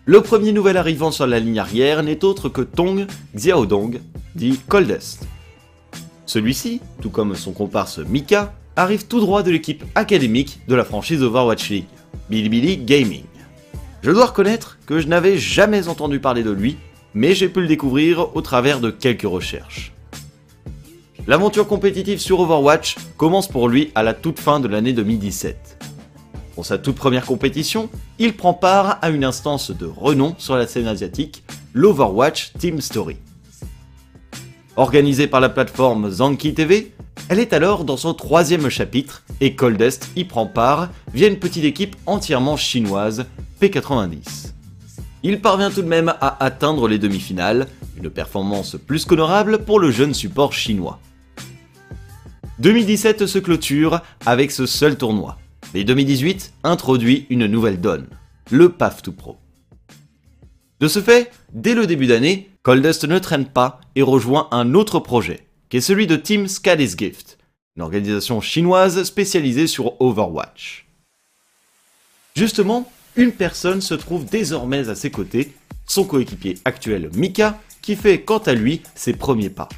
Le 0.07 0.23
premier 0.23 0.51
nouvel 0.51 0.77
arrivant 0.77 1.11
sur 1.11 1.27
la 1.27 1.39
ligne 1.39 1.59
arrière 1.59 2.03
n'est 2.03 2.25
autre 2.25 2.49
que 2.49 2.63
Tong 2.63 3.07
Xiaodong, 3.37 4.01
dit 4.35 4.59
Coldest. 4.67 5.27
Celui-ci, 6.27 6.81
tout 7.03 7.11
comme 7.11 7.35
son 7.37 7.53
comparse 7.53 7.99
Mika, 7.99 8.55
arrive 8.77 9.07
tout 9.07 9.21
droit 9.21 9.43
de 9.43 9.51
l'équipe 9.51 9.85
académique 9.95 10.61
de 10.67 10.75
la 10.75 10.85
franchise 10.85 11.23
Overwatch 11.23 11.69
League, 11.69 11.87
Bilibili 12.31 12.79
Gaming. 12.79 13.25
Je 14.03 14.11
dois 14.11 14.27
reconnaître 14.27 14.79
que 14.87 14.99
je 14.99 15.09
n'avais 15.09 15.37
jamais 15.37 15.89
entendu 15.89 16.21
parler 16.21 16.43
de 16.43 16.51
lui, 16.51 16.79
mais 17.13 17.35
j'ai 17.35 17.51
pu 17.51 17.61
le 17.61 17.67
découvrir 17.67 18.35
au 18.35 18.41
travers 18.41 18.81
de 18.81 18.91
quelques 18.91 19.23
recherches. 19.23 19.93
L'aventure 21.27 21.67
compétitive 21.67 22.19
sur 22.19 22.41
Overwatch 22.41 22.97
commence 23.19 23.47
pour 23.47 23.69
lui 23.69 23.93
à 23.95 24.03
la 24.03 24.15
toute 24.15 24.41
fin 24.41 24.59
de 24.59 24.69
l'année 24.69 24.95
2017. 24.95 25.85
Pour 26.55 26.65
sa 26.65 26.79
toute 26.79 26.97
première 26.97 27.27
compétition, 27.27 27.91
il 28.19 28.35
prend 28.35 28.55
part 28.55 28.99
à 29.03 29.11
une 29.11 29.23
instance 29.23 29.71
de 29.71 29.87
renom 29.87 30.35
sur 30.39 30.57
la 30.57 30.67
scène 30.67 30.87
asiatique, 30.87 31.45
l'Overwatch 31.75 32.55
Team 32.59 32.81
Story. 32.81 33.19
Organisée 34.81 35.27
par 35.27 35.41
la 35.41 35.51
plateforme 35.51 36.11
Zanki 36.11 36.55
TV, 36.55 36.95
elle 37.29 37.39
est 37.39 37.53
alors 37.53 37.85
dans 37.85 37.99
son 37.99 38.15
troisième 38.15 38.71
chapitre 38.71 39.25
et 39.43 39.55
Coldest 39.55 40.09
y 40.17 40.25
prend 40.25 40.47
part 40.47 40.89
via 41.13 41.29
une 41.29 41.39
petite 41.39 41.65
équipe 41.65 41.97
entièrement 42.07 42.57
chinoise, 42.57 43.27
P90. 43.61 44.55
Il 45.23 45.43
parvient 45.43 45.71
tout 45.71 45.83
de 45.83 45.87
même 45.87 46.09
à 46.09 46.43
atteindre 46.43 46.89
les 46.89 46.99
demi-finales, 46.99 47.67
une 47.99 48.09
performance 48.09 48.79
plus 48.87 49.05
qu'honorable 49.05 49.67
pour 49.67 49.81
le 49.81 49.91
jeune 49.91 50.15
support 50.15 50.55
chinois. 50.55 50.99
2017 52.61 53.27
se 53.27 53.39
clôture 53.39 54.01
avec 54.25 54.51
ce 54.51 54.65
seul 54.65 54.97
tournoi, 54.97 55.37
mais 55.75 55.85
2018 55.85 56.55
introduit 56.65 57.27
une 57.29 57.45
nouvelle 57.45 57.83
donne, 57.83 58.07
le 58.51 58.71
Path 58.71 59.03
to 59.03 59.13
Pro. 59.13 59.37
De 60.81 60.89
ce 60.89 61.03
fait, 61.03 61.31
dès 61.53 61.75
le 61.75 61.87
début 61.87 62.07
d'année, 62.07 62.49
Coldest 62.63 63.05
ne 63.05 63.19
traîne 63.19 63.45
pas 63.45 63.81
et 63.97 64.03
rejoint 64.03 64.49
un 64.51 64.73
autre 64.73 64.99
projet, 64.99 65.41
qui 65.69 65.77
est 65.77 65.83
celui 65.83 66.07
de 66.07 66.17
Team 66.17 66.49
Scally's 66.49 66.97
Gift, 66.97 67.37
une 67.77 67.83
organisation 67.83 68.41
chinoise 68.41 69.03
spécialisée 69.05 69.67
sur 69.67 70.01
Overwatch. 70.01 70.87
Justement, 72.35 72.91
une 73.17 73.33
personne 73.33 73.83
se 73.83 73.93
trouve 73.93 74.25
désormais 74.25 74.89
à 74.89 74.95
ses 74.95 75.11
côtés, 75.11 75.53
son 75.87 76.05
coéquipier 76.05 76.57
actuel 76.65 77.11
Mika, 77.15 77.61
qui 77.83 77.95
fait 77.95 78.23
quant 78.23 78.39
à 78.39 78.55
lui 78.55 78.81
ses 78.95 79.13
premiers 79.13 79.51
pas. 79.51 79.69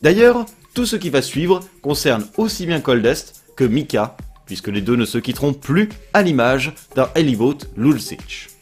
D'ailleurs, 0.00 0.46
tout 0.74 0.86
ce 0.86 0.96
qui 0.96 1.10
va 1.10 1.22
suivre 1.22 1.60
concerne 1.82 2.26
aussi 2.36 2.66
bien 2.66 2.80
Coldest 2.80 3.44
que 3.56 3.64
Mika, 3.64 4.16
puisque 4.46 4.68
les 4.68 4.82
deux 4.82 4.96
ne 4.96 5.06
se 5.06 5.18
quitteront 5.18 5.54
plus 5.54 5.88
à 6.12 6.22
l'image 6.22 6.72
d'un 6.94 7.10
Elivote 7.16 7.68
Lulcich. 7.76 8.53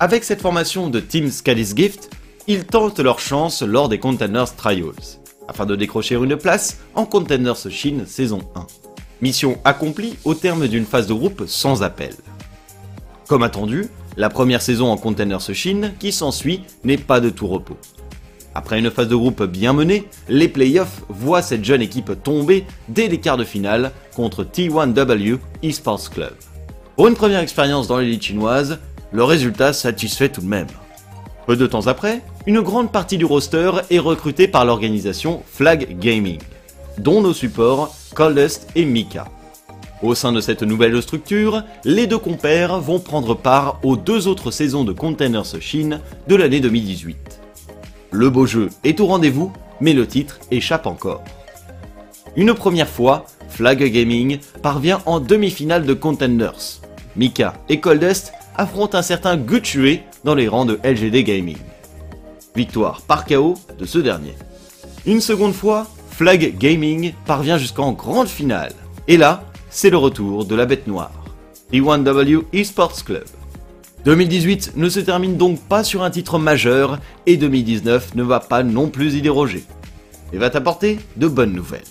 Avec 0.00 0.24
cette 0.24 0.40
formation 0.40 0.90
de 0.90 0.98
Team 0.98 1.30
Scally's 1.30 1.74
Gift, 1.76 2.10
ils 2.48 2.64
tentent 2.64 2.98
leur 2.98 3.20
chance 3.20 3.62
lors 3.62 3.88
des 3.88 3.98
Containers 3.98 4.54
Trials. 4.56 5.20
afin 5.46 5.66
de 5.66 5.76
décrocher 5.76 6.16
une 6.16 6.36
place 6.36 6.78
en 6.94 7.04
Contenders 7.04 7.70
Chine 7.70 8.04
saison 8.06 8.40
1. 8.54 8.66
Mission 9.20 9.58
accomplie 9.64 10.16
au 10.24 10.34
terme 10.34 10.66
d'une 10.68 10.86
phase 10.86 11.06
de 11.06 11.14
groupe 11.14 11.44
sans 11.46 11.82
appel. 11.82 12.14
Comme 13.28 13.42
attendu, 13.42 13.88
la 14.16 14.30
première 14.30 14.62
saison 14.62 14.90
en 14.90 14.96
Contenders 14.96 15.54
Chine 15.54 15.92
qui 16.00 16.12
s'ensuit 16.12 16.62
n'est 16.82 16.96
pas 16.98 17.20
de 17.20 17.30
tout 17.30 17.46
repos. 17.46 17.76
Après 18.54 18.78
une 18.78 18.90
phase 18.90 19.08
de 19.08 19.16
groupe 19.16 19.42
bien 19.44 19.72
menée, 19.72 20.08
les 20.28 20.48
playoffs 20.48 21.02
voient 21.08 21.42
cette 21.42 21.64
jeune 21.64 21.82
équipe 21.82 22.22
tomber 22.22 22.64
dès 22.88 23.08
les 23.08 23.20
quarts 23.20 23.36
de 23.36 23.44
finale 23.44 23.92
contre 24.14 24.44
T1W 24.44 25.38
Esports 25.62 26.10
Club. 26.10 26.32
Pour 26.96 27.08
une 27.08 27.14
première 27.14 27.40
expérience 27.40 27.86
dans 27.86 27.98
l'élite 27.98 28.22
chinoise, 28.22 28.78
le 29.14 29.22
résultat 29.22 29.72
satisfait 29.72 30.28
tout 30.28 30.40
de 30.40 30.46
même. 30.46 30.66
Peu 31.46 31.54
de 31.54 31.68
temps 31.68 31.86
après, 31.86 32.20
une 32.46 32.60
grande 32.60 32.90
partie 32.90 33.16
du 33.16 33.24
roster 33.24 33.70
est 33.88 34.00
recrutée 34.00 34.48
par 34.48 34.64
l'organisation 34.64 35.44
Flag 35.46 35.98
Gaming, 36.00 36.40
dont 36.98 37.22
nos 37.22 37.32
supports 37.32 37.94
Coldest 38.14 38.68
et 38.74 38.84
Mika. 38.84 39.28
Au 40.02 40.16
sein 40.16 40.32
de 40.32 40.40
cette 40.40 40.64
nouvelle 40.64 41.00
structure, 41.00 41.62
les 41.84 42.08
deux 42.08 42.18
compères 42.18 42.80
vont 42.80 42.98
prendre 42.98 43.34
part 43.34 43.78
aux 43.84 43.96
deux 43.96 44.26
autres 44.26 44.50
saisons 44.50 44.82
de 44.82 44.92
Containers 44.92 45.60
Chine 45.60 46.00
de 46.26 46.34
l'année 46.34 46.60
2018. 46.60 47.40
Le 48.10 48.30
beau 48.30 48.46
jeu 48.46 48.68
est 48.82 48.98
au 48.98 49.06
rendez-vous, 49.06 49.52
mais 49.80 49.92
le 49.92 50.08
titre 50.08 50.40
échappe 50.50 50.88
encore. 50.88 51.22
Une 52.34 52.52
première 52.52 52.88
fois, 52.88 53.26
Flag 53.48 53.78
Gaming 53.78 54.40
parvient 54.60 55.00
en 55.06 55.20
demi-finale 55.20 55.86
de 55.86 55.94
Contenders. 55.94 56.80
Mika 57.16 57.54
et 57.68 57.78
Coldest 57.78 58.32
affrontent 58.56 58.98
un 58.98 59.02
certain 59.02 59.36
Gutchue 59.36 60.00
dans 60.24 60.34
les 60.34 60.48
rangs 60.48 60.64
de 60.64 60.78
LGD 60.84 61.24
Gaming. 61.24 61.58
Victoire 62.54 63.02
par 63.02 63.26
KO 63.26 63.54
de 63.78 63.84
ce 63.84 63.98
dernier. 63.98 64.34
Une 65.06 65.20
seconde 65.20 65.54
fois, 65.54 65.86
Flag 66.10 66.56
Gaming 66.58 67.12
parvient 67.26 67.58
jusqu'en 67.58 67.92
grande 67.92 68.28
finale. 68.28 68.72
Et 69.08 69.16
là, 69.16 69.44
c'est 69.70 69.90
le 69.90 69.96
retour 69.96 70.44
de 70.44 70.54
la 70.54 70.66
bête 70.66 70.86
noire. 70.86 71.12
E1W 71.72 72.44
Esports 72.52 73.04
Club. 73.04 73.24
2018 74.04 74.74
ne 74.76 74.88
se 74.88 75.00
termine 75.00 75.36
donc 75.36 75.60
pas 75.60 75.82
sur 75.82 76.02
un 76.02 76.10
titre 76.10 76.38
majeur 76.38 77.00
et 77.26 77.36
2019 77.36 78.14
ne 78.14 78.22
va 78.22 78.38
pas 78.38 78.62
non 78.62 78.88
plus 78.88 79.14
y 79.14 79.22
déroger. 79.22 79.64
Et 80.32 80.36
va 80.38 80.50
t'apporter 80.50 80.98
de 81.16 81.26
bonnes 81.26 81.52
nouvelles. 81.52 81.82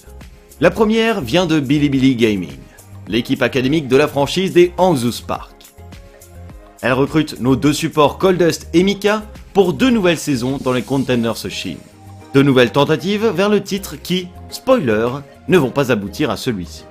La 0.62 0.72
première 0.72 1.22
vient 1.22 1.46
de 1.46 1.60
Bilibili 1.60 2.16
Gaming, 2.16 2.58
l'équipe 3.08 3.42
académique 3.42 3.88
de 3.88 3.98
la 3.98 4.08
franchise 4.08 4.54
des 4.54 4.72
Hangzhou 4.78 5.12
Spark. 5.12 5.53
Elle 6.84 6.92
recrute 6.92 7.40
nos 7.40 7.56
deux 7.56 7.72
supports 7.72 8.18
Coldust 8.18 8.68
et 8.74 8.84
Mika 8.84 9.24
pour 9.54 9.72
deux 9.72 9.90
nouvelles 9.90 10.18
saisons 10.18 10.58
dans 10.58 10.74
les 10.74 10.82
Contenders 10.82 11.50
Chine. 11.50 11.78
Deux 12.34 12.44
nouvelles 12.44 12.74
tentatives 12.74 13.26
vers 13.26 13.48
le 13.48 13.64
titre 13.64 13.96
qui, 13.96 14.28
spoiler, 14.50 15.08
ne 15.48 15.58
vont 15.58 15.70
pas 15.70 15.94
aboutir 15.94 16.30
à 16.30 16.36
celui-ci. 16.36 16.84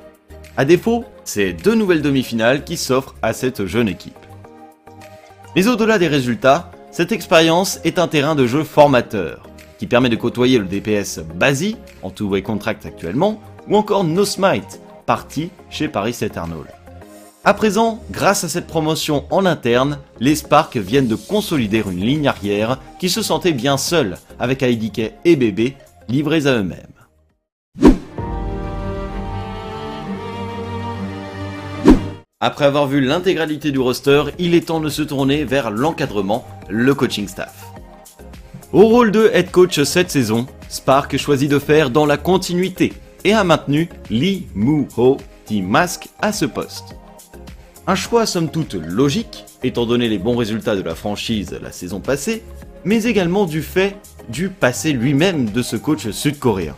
A 0.56 0.64
défaut, 0.64 1.04
c'est 1.24 1.52
deux 1.52 1.74
nouvelles 1.74 2.00
demi-finales 2.00 2.64
qui 2.64 2.78
s'offrent 2.78 3.14
à 3.20 3.34
cette 3.34 3.66
jeune 3.66 3.86
équipe. 3.86 4.16
Mais 5.54 5.68
au-delà 5.68 5.98
des 5.98 6.08
résultats, 6.08 6.70
cette 6.90 7.12
expérience 7.12 7.78
est 7.84 7.98
un 7.98 8.08
terrain 8.08 8.34
de 8.34 8.46
jeu 8.46 8.64
formateur, 8.64 9.42
qui 9.78 9.86
permet 9.86 10.08
de 10.08 10.16
côtoyer 10.16 10.58
le 10.58 10.64
DPS 10.64 11.20
Basi, 11.34 11.76
en 12.02 12.08
two-way 12.08 12.40
contract 12.40 12.86
actuellement, 12.86 13.42
ou 13.68 13.76
encore 13.76 14.04
No 14.04 14.24
Smite, 14.24 14.80
parti 15.04 15.50
chez 15.68 15.88
Paris 15.88 16.16
Eternal. 16.22 16.81
À 17.44 17.54
présent, 17.54 18.00
grâce 18.12 18.44
à 18.44 18.48
cette 18.48 18.68
promotion 18.68 19.24
en 19.30 19.46
interne, 19.46 19.98
les 20.20 20.36
Sparks 20.36 20.76
viennent 20.76 21.08
de 21.08 21.16
consolider 21.16 21.82
une 21.84 21.98
ligne 21.98 22.28
arrière 22.28 22.78
qui 23.00 23.10
se 23.10 23.20
sentait 23.20 23.52
bien 23.52 23.76
seule, 23.76 24.16
avec 24.38 24.62
IDK 24.62 25.12
et 25.24 25.34
BB 25.34 25.74
livrés 26.08 26.46
à 26.46 26.52
eux-mêmes. 26.52 26.86
Après 32.38 32.64
avoir 32.64 32.86
vu 32.86 33.00
l'intégralité 33.00 33.72
du 33.72 33.80
roster, 33.80 34.22
il 34.38 34.54
est 34.54 34.68
temps 34.68 34.80
de 34.80 34.88
se 34.88 35.02
tourner 35.02 35.44
vers 35.44 35.72
l'encadrement, 35.72 36.46
le 36.68 36.94
coaching 36.94 37.26
staff. 37.26 37.72
Au 38.72 38.86
rôle 38.86 39.10
de 39.10 39.30
head 39.34 39.50
coach 39.50 39.82
cette 39.82 40.12
saison, 40.12 40.46
Spark 40.68 41.16
choisit 41.16 41.50
de 41.50 41.58
faire 41.58 41.90
dans 41.90 42.06
la 42.06 42.18
continuité 42.18 42.92
et 43.24 43.32
a 43.32 43.42
maintenu 43.42 43.88
Lee 44.10 44.46
Moo-ho, 44.54 45.16
Team 45.44 45.66
Mask, 45.66 46.08
à 46.20 46.32
ce 46.32 46.44
poste. 46.44 47.01
Un 47.86 47.94
choix 47.94 48.26
somme 48.26 48.50
toute 48.50 48.74
logique, 48.74 49.44
étant 49.62 49.86
donné 49.86 50.08
les 50.08 50.18
bons 50.18 50.36
résultats 50.36 50.76
de 50.76 50.82
la 50.82 50.94
franchise 50.94 51.58
la 51.60 51.72
saison 51.72 52.00
passée, 52.00 52.44
mais 52.84 53.04
également 53.04 53.44
du 53.44 53.62
fait 53.62 53.96
du 54.28 54.48
passé 54.48 54.92
lui-même 54.92 55.50
de 55.50 55.62
ce 55.62 55.76
coach 55.76 56.10
sud-coréen 56.10 56.76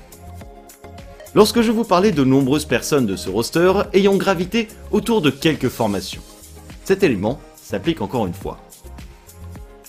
lorsque 1.34 1.62
je 1.62 1.72
vous 1.72 1.84
parlais 1.84 2.12
de 2.12 2.24
nombreuses 2.24 2.64
personnes 2.64 3.06
de 3.06 3.16
ce 3.16 3.28
roster 3.28 3.72
ayant 3.92 4.16
gravité 4.16 4.68
autour 4.92 5.20
de 5.20 5.30
quelques 5.30 5.68
formations. 5.68 6.22
Cet 6.84 7.02
élément 7.02 7.40
s'applique 7.60 8.00
encore 8.00 8.26
une 8.26 8.34
fois. 8.34 8.58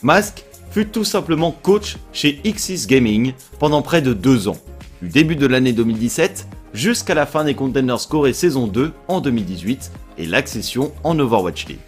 Mask 0.02 0.44
fut 0.72 0.88
tout 0.88 1.04
simplement 1.06 1.52
coach 1.52 1.98
chez 2.12 2.42
Xis 2.44 2.88
Gaming 2.88 3.34
pendant 3.60 3.82
près 3.82 4.02
de 4.02 4.14
deux 4.14 4.48
ans, 4.48 4.58
du 5.02 5.10
début 5.10 5.36
de 5.36 5.48
l'année 5.48 5.74
2017 5.74 6.48
jusqu'à 6.74 7.14
la 7.14 7.26
fin 7.26 7.46
des 7.46 7.54
Contenders 7.54 8.08
Corée 8.10 8.34
saison 8.34 8.68
2 8.68 8.92
en 9.08 9.22
2018 9.22 9.92
et 10.18 10.26
l'accession 10.26 10.94
en 11.04 11.18
Overwatch 11.20 11.68
League. 11.68 11.80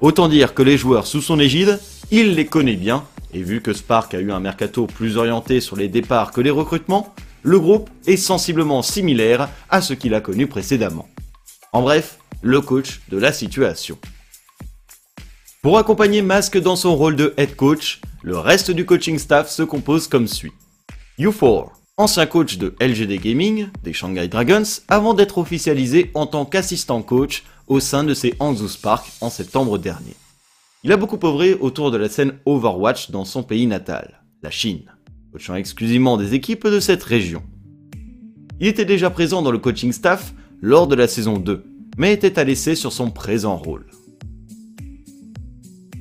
Autant 0.00 0.28
dire 0.28 0.54
que 0.54 0.62
les 0.62 0.76
joueurs 0.76 1.06
sous 1.06 1.22
son 1.22 1.40
égide, 1.40 1.80
il 2.10 2.34
les 2.34 2.46
connaît 2.46 2.76
bien, 2.76 3.04
et 3.32 3.42
vu 3.42 3.60
que 3.60 3.72
Spark 3.72 4.14
a 4.14 4.20
eu 4.20 4.30
un 4.30 4.40
mercato 4.40 4.86
plus 4.86 5.16
orienté 5.16 5.60
sur 5.60 5.76
les 5.76 5.88
départs 5.88 6.32
que 6.32 6.40
les 6.40 6.50
recrutements, 6.50 7.14
le 7.42 7.58
groupe 7.58 7.90
est 8.06 8.16
sensiblement 8.16 8.82
similaire 8.82 9.48
à 9.70 9.80
ce 9.80 9.94
qu'il 9.94 10.14
a 10.14 10.20
connu 10.20 10.46
précédemment. 10.46 11.08
En 11.72 11.82
bref, 11.82 12.18
le 12.42 12.60
coach 12.60 13.00
de 13.08 13.18
la 13.18 13.32
situation. 13.32 13.98
Pour 15.62 15.78
accompagner 15.78 16.22
Mask 16.22 16.58
dans 16.58 16.76
son 16.76 16.94
rôle 16.94 17.16
de 17.16 17.34
head 17.36 17.56
coach, 17.56 18.00
le 18.22 18.38
reste 18.38 18.70
du 18.70 18.86
coaching 18.86 19.18
staff 19.18 19.50
se 19.50 19.62
compose 19.62 20.06
comme 20.06 20.28
suit. 20.28 20.52
U4, 21.18 21.70
ancien 21.96 22.26
coach 22.26 22.58
de 22.58 22.74
LGD 22.80 23.18
Gaming, 23.18 23.68
des 23.82 23.92
Shanghai 23.92 24.28
Dragons, 24.28 24.62
avant 24.88 25.14
d'être 25.14 25.38
officialisé 25.38 26.10
en 26.14 26.26
tant 26.26 26.44
qu'assistant 26.44 27.02
coach 27.02 27.42
au 27.66 27.80
sein 27.80 28.04
de 28.04 28.14
ses 28.14 28.34
Hangzhou 28.40 28.68
Spark 28.68 29.06
en 29.20 29.30
septembre 29.30 29.78
dernier. 29.78 30.14
Il 30.84 30.92
a 30.92 30.96
beaucoup 30.96 31.18
œuvré 31.26 31.54
autour 31.54 31.90
de 31.90 31.96
la 31.96 32.08
scène 32.08 32.34
Overwatch 32.44 33.10
dans 33.10 33.24
son 33.24 33.42
pays 33.42 33.66
natal, 33.66 34.22
la 34.42 34.50
Chine 34.50 34.84
coachant 35.36 35.54
exclusivement 35.54 36.16
des 36.16 36.32
équipes 36.32 36.66
de 36.66 36.80
cette 36.80 37.02
région. 37.02 37.42
Il 38.58 38.68
était 38.68 38.86
déjà 38.86 39.10
présent 39.10 39.42
dans 39.42 39.50
le 39.50 39.58
coaching 39.58 39.92
staff 39.92 40.32
lors 40.62 40.86
de 40.86 40.94
la 40.94 41.08
saison 41.08 41.36
2, 41.36 41.62
mais 41.98 42.14
était 42.14 42.38
à 42.38 42.44
l'essai 42.44 42.74
sur 42.74 42.90
son 42.90 43.10
présent 43.10 43.58
rôle. 43.58 43.84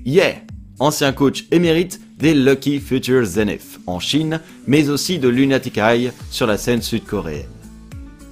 Yeah 0.06 0.36
Ancien 0.80 1.12
coach 1.12 1.48
émérite 1.52 2.00
des 2.18 2.34
Lucky 2.34 2.80
Future 2.80 3.26
Zenith 3.26 3.82
en 3.88 4.00
Chine, 4.00 4.40
mais 4.68 4.90
aussi 4.90 5.20
de 5.20 5.28
Lunatic 5.28 5.78
Eye 5.78 6.12
sur 6.32 6.48
la 6.48 6.58
scène 6.58 6.82
sud-coréenne. 6.82 7.55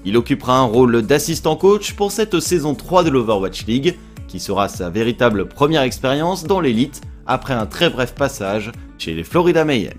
Il 0.06 0.18
occupera 0.18 0.58
un 0.58 0.66
rôle 0.66 1.02
d'assistant 1.02 1.56
coach 1.56 1.94
pour 1.94 2.12
cette 2.12 2.40
saison 2.40 2.76
3 2.76 3.04
de 3.04 3.10
l'Overwatch 3.10 3.66
League, 3.66 3.98
qui 4.28 4.40
sera 4.40 4.68
sa 4.68 4.90
véritable 4.90 5.48
première 5.48 5.84
expérience 5.84 6.44
dans 6.44 6.60
l'élite 6.60 7.02
après 7.26 7.54
un 7.54 7.66
très 7.66 7.90
bref 7.90 8.14
passage 8.14 8.72
chez 8.98 9.14
les 9.14 9.24
Florida 9.24 9.64
Mayhem. 9.64 9.98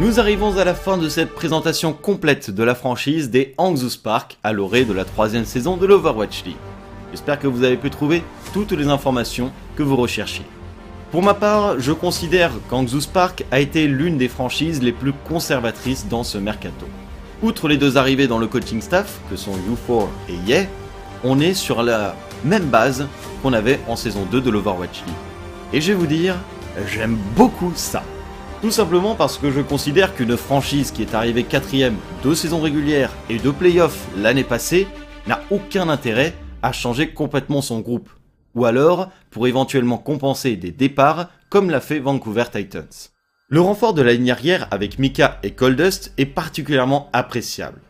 Nous 0.00 0.20
arrivons 0.20 0.56
à 0.56 0.64
la 0.64 0.74
fin 0.74 0.96
de 0.96 1.08
cette 1.08 1.34
présentation 1.34 1.92
complète 1.92 2.52
de 2.52 2.62
la 2.62 2.76
franchise 2.76 3.30
des 3.30 3.54
Hangzhou 3.58 3.90
Spark 3.90 4.38
à 4.44 4.52
l'orée 4.52 4.84
de 4.84 4.92
la 4.92 5.04
troisième 5.04 5.44
saison 5.44 5.76
de 5.76 5.86
l'Overwatch 5.86 6.44
League. 6.44 6.56
J'espère 7.10 7.38
que 7.38 7.48
vous 7.48 7.64
avez 7.64 7.76
pu 7.76 7.90
trouver 7.90 8.22
toutes 8.52 8.72
les 8.72 8.86
informations 8.86 9.50
que 9.76 9.82
vous 9.82 9.96
recherchiez. 9.96 10.44
Pour 11.10 11.22
ma 11.22 11.32
part, 11.32 11.80
je 11.80 11.92
considère 11.92 12.52
qu'Hangzhou 12.68 13.00
Spark 13.00 13.46
a 13.50 13.60
été 13.60 13.86
l'une 13.86 14.18
des 14.18 14.28
franchises 14.28 14.82
les 14.82 14.92
plus 14.92 15.14
conservatrices 15.26 16.06
dans 16.06 16.22
ce 16.22 16.36
mercato. 16.36 16.84
Outre 17.42 17.66
les 17.66 17.78
deux 17.78 17.96
arrivées 17.96 18.26
dans 18.26 18.36
le 18.38 18.46
coaching 18.46 18.82
staff, 18.82 19.18
que 19.30 19.36
sont 19.36 19.52
U4 19.88 20.06
et 20.28 20.50
Ye, 20.50 20.68
on 21.24 21.40
est 21.40 21.54
sur 21.54 21.82
la 21.82 22.14
même 22.44 22.66
base 22.66 23.06
qu'on 23.42 23.54
avait 23.54 23.80
en 23.88 23.96
saison 23.96 24.26
2 24.30 24.42
de 24.42 24.50
l'Overwatch 24.50 25.02
League. 25.06 25.14
Et 25.72 25.80
je 25.80 25.92
vais 25.92 25.98
vous 25.98 26.06
dire, 26.06 26.34
j'aime 26.86 27.16
beaucoup 27.34 27.72
ça. 27.74 28.02
Tout 28.60 28.70
simplement 28.70 29.14
parce 29.14 29.38
que 29.38 29.50
je 29.50 29.62
considère 29.62 30.14
qu'une 30.14 30.36
franchise 30.36 30.90
qui 30.90 31.00
est 31.00 31.14
arrivée 31.14 31.44
quatrième 31.44 31.96
deux 32.22 32.34
saisons 32.34 32.60
régulières 32.60 33.12
et 33.30 33.38
deux 33.38 33.52
playoffs 33.54 34.08
l'année 34.18 34.44
passée 34.44 34.86
n'a 35.26 35.40
aucun 35.50 35.88
intérêt 35.88 36.34
à 36.62 36.72
changer 36.72 37.08
complètement 37.08 37.62
son 37.62 37.80
groupe. 37.80 38.10
Ou 38.54 38.64
alors 38.64 39.10
pour 39.30 39.46
éventuellement 39.46 39.98
compenser 39.98 40.56
des 40.56 40.70
départs 40.70 41.28
comme 41.48 41.70
l'a 41.70 41.80
fait 41.80 41.98
Vancouver 41.98 42.44
Titans. 42.52 42.88
Le 43.48 43.60
renfort 43.60 43.94
de 43.94 44.02
la 44.02 44.12
ligne 44.12 44.30
arrière 44.30 44.68
avec 44.70 44.98
Mika 44.98 45.38
et 45.42 45.52
Coldust 45.52 46.12
est 46.18 46.26
particulièrement 46.26 47.08
appréciable. 47.12 47.80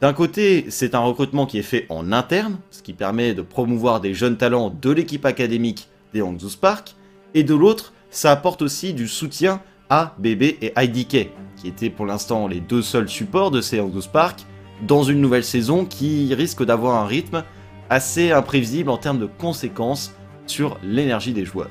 D'un 0.00 0.14
côté, 0.14 0.66
c'est 0.68 0.94
un 0.94 1.00
recrutement 1.00 1.46
qui 1.46 1.58
est 1.58 1.62
fait 1.62 1.86
en 1.88 2.12
interne, 2.12 2.58
ce 2.70 2.82
qui 2.82 2.92
permet 2.92 3.34
de 3.34 3.42
promouvoir 3.42 4.00
des 4.00 4.14
jeunes 4.14 4.36
talents 4.36 4.70
de 4.70 4.90
l'équipe 4.90 5.26
académique 5.26 5.88
des 6.12 6.22
Hangzhou 6.22 6.48
Spark, 6.48 6.96
et 7.34 7.44
de 7.44 7.54
l'autre, 7.54 7.92
ça 8.10 8.32
apporte 8.32 8.62
aussi 8.62 8.94
du 8.94 9.06
soutien 9.06 9.60
à 9.90 10.16
BB 10.18 10.42
et 10.60 10.72
IDK, 10.76 11.30
qui 11.56 11.68
étaient 11.68 11.90
pour 11.90 12.06
l'instant 12.06 12.48
les 12.48 12.60
deux 12.60 12.82
seuls 12.82 13.08
supports 13.08 13.50
de 13.50 13.60
ces 13.60 13.80
Hangzhou 13.80 14.00
Spark, 14.00 14.40
dans 14.86 15.04
une 15.04 15.20
nouvelle 15.20 15.44
saison 15.44 15.84
qui 15.84 16.34
risque 16.34 16.64
d'avoir 16.64 16.96
un 16.96 17.06
rythme 17.06 17.44
assez 17.92 18.32
imprévisible 18.32 18.88
en 18.88 18.96
termes 18.96 19.18
de 19.18 19.26
conséquences 19.26 20.14
sur 20.46 20.78
l'énergie 20.82 21.34
des 21.34 21.44
joueurs. 21.44 21.70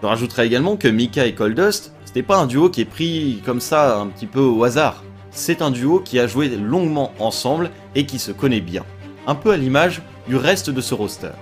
Je 0.00 0.06
rajouterai 0.06 0.46
également 0.46 0.76
que 0.76 0.86
Mika 0.86 1.26
et 1.26 1.34
Coldust, 1.34 1.92
c'était 2.04 2.22
pas 2.22 2.38
un 2.38 2.46
duo 2.46 2.70
qui 2.70 2.82
est 2.82 2.84
pris 2.84 3.42
comme 3.44 3.60
ça 3.60 3.98
un 3.98 4.06
petit 4.06 4.26
peu 4.26 4.40
au 4.40 4.62
hasard. 4.62 5.02
C'est 5.32 5.60
un 5.60 5.72
duo 5.72 5.98
qui 5.98 6.20
a 6.20 6.28
joué 6.28 6.48
longuement 6.48 7.12
ensemble 7.18 7.70
et 7.96 8.06
qui 8.06 8.20
se 8.20 8.30
connaît 8.30 8.60
bien. 8.60 8.84
Un 9.26 9.34
peu 9.34 9.50
à 9.50 9.56
l'image 9.56 10.00
du 10.28 10.36
reste 10.36 10.70
de 10.70 10.80
ce 10.80 10.94
roster. 10.94 11.32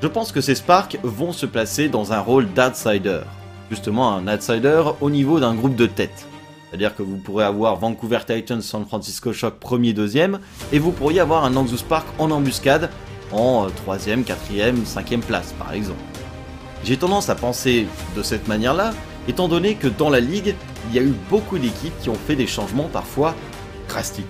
Je 0.00 0.06
pense 0.06 0.30
que 0.30 0.40
ces 0.40 0.54
Sparks 0.54 0.98
vont 1.02 1.32
se 1.32 1.44
placer 1.44 1.88
dans 1.88 2.12
un 2.12 2.20
rôle 2.20 2.46
d'outsider. 2.54 3.22
Justement 3.68 4.14
un 4.14 4.32
outsider 4.32 4.82
au 5.00 5.10
niveau 5.10 5.40
d'un 5.40 5.54
groupe 5.56 5.74
de 5.74 5.86
tête. 5.86 6.26
C'est-à-dire 6.68 6.94
que 6.94 7.02
vous 7.02 7.16
pourrez 7.16 7.44
avoir 7.44 7.76
Vancouver 7.76 8.20
Titans, 8.24 8.62
San 8.62 8.86
Francisco 8.86 9.32
Shock 9.32 9.58
premier, 9.58 9.92
deuxième, 9.92 10.38
et 10.72 10.78
vous 10.78 10.92
pourriez 10.92 11.18
avoir 11.18 11.44
un 11.44 11.50
Nexus 11.50 11.78
Spark 11.78 12.06
en 12.20 12.30
embuscade 12.30 12.90
en 13.32 13.66
3ème, 13.68 14.24
4ème, 14.24 14.84
5ème 14.84 15.20
place 15.20 15.54
par 15.58 15.72
exemple. 15.72 16.00
J'ai 16.84 16.96
tendance 16.96 17.28
à 17.28 17.34
penser 17.34 17.86
de 18.16 18.22
cette 18.22 18.48
manière-là, 18.48 18.92
étant 19.28 19.48
donné 19.48 19.74
que 19.74 19.88
dans 19.88 20.10
la 20.10 20.20
ligue, 20.20 20.54
il 20.88 20.96
y 20.96 20.98
a 20.98 21.02
eu 21.02 21.14
beaucoup 21.28 21.58
d'équipes 21.58 21.98
qui 22.00 22.08
ont 22.08 22.18
fait 22.26 22.36
des 22.36 22.46
changements 22.46 22.88
parfois 22.90 23.34
drastiques. 23.88 24.26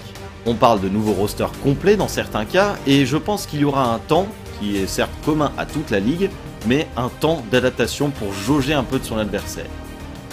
On 0.46 0.55
parle 0.55 0.80
de 0.80 0.88
nouveaux 0.88 1.12
rosters 1.12 1.53
complets 1.62 1.96
dans 1.96 2.09
certains 2.09 2.44
cas, 2.44 2.76
et 2.86 3.07
je 3.07 3.16
pense 3.16 3.46
qu'il 3.46 3.61
y 3.61 3.64
aura 3.64 3.92
un 3.94 3.98
temps, 3.98 4.26
qui 4.59 4.76
est 4.76 4.86
certes 4.86 5.12
commun 5.24 5.53
à 5.59 5.66
toute 5.66 5.90
la 5.90 6.01
ligue, 6.01 6.30
mais 6.66 6.88
un 6.96 7.09
temps 7.09 7.42
d'adaptation 7.51 8.11
pour 8.11 8.32
jauger 8.32 8.74
un 8.74 8.82
peu 8.82 8.98
de 8.98 9.05
son 9.05 9.18
adversaire. 9.18 9.66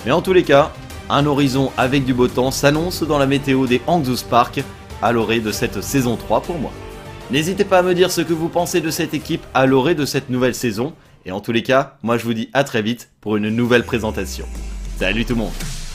Mais 0.05 0.11
en 0.11 0.21
tous 0.21 0.33
les 0.33 0.43
cas, 0.43 0.71
un 1.09 1.25
horizon 1.25 1.71
avec 1.77 2.03
du 2.03 2.13
beau 2.13 2.27
temps 2.27 2.51
s'annonce 2.51 3.03
dans 3.03 3.17
la 3.17 3.27
météo 3.27 3.67
des 3.67 3.81
Hangzhou 3.87 4.15
Spark 4.15 4.63
à 5.01 5.11
l'orée 5.11 5.39
de 5.39 5.51
cette 5.51 5.81
saison 5.81 6.15
3 6.15 6.41
pour 6.41 6.57
moi. 6.57 6.71
N'hésitez 7.29 7.65
pas 7.65 7.79
à 7.79 7.81
me 7.81 7.93
dire 7.93 8.09
ce 8.09 8.21
que 8.21 8.31
vous 8.31 8.47
pensez 8.47 8.79
de 8.79 8.89
cette 8.89 9.13
équipe 9.13 9.45
à 9.53 9.65
l'orée 9.65 9.95
de 9.95 10.05
cette 10.05 10.29
nouvelle 10.29 10.55
saison, 10.55 10.93
et 11.25 11.31
en 11.31 11.41
tous 11.41 11.51
les 11.51 11.61
cas, 11.61 11.97
moi 12.01 12.17
je 12.17 12.23
vous 12.23 12.33
dis 12.33 12.49
à 12.53 12.63
très 12.63 12.81
vite 12.81 13.09
pour 13.19 13.35
une 13.35 13.49
nouvelle 13.49 13.83
présentation. 13.83 14.45
Salut 14.97 15.25
tout 15.25 15.33
le 15.33 15.41
monde 15.41 15.86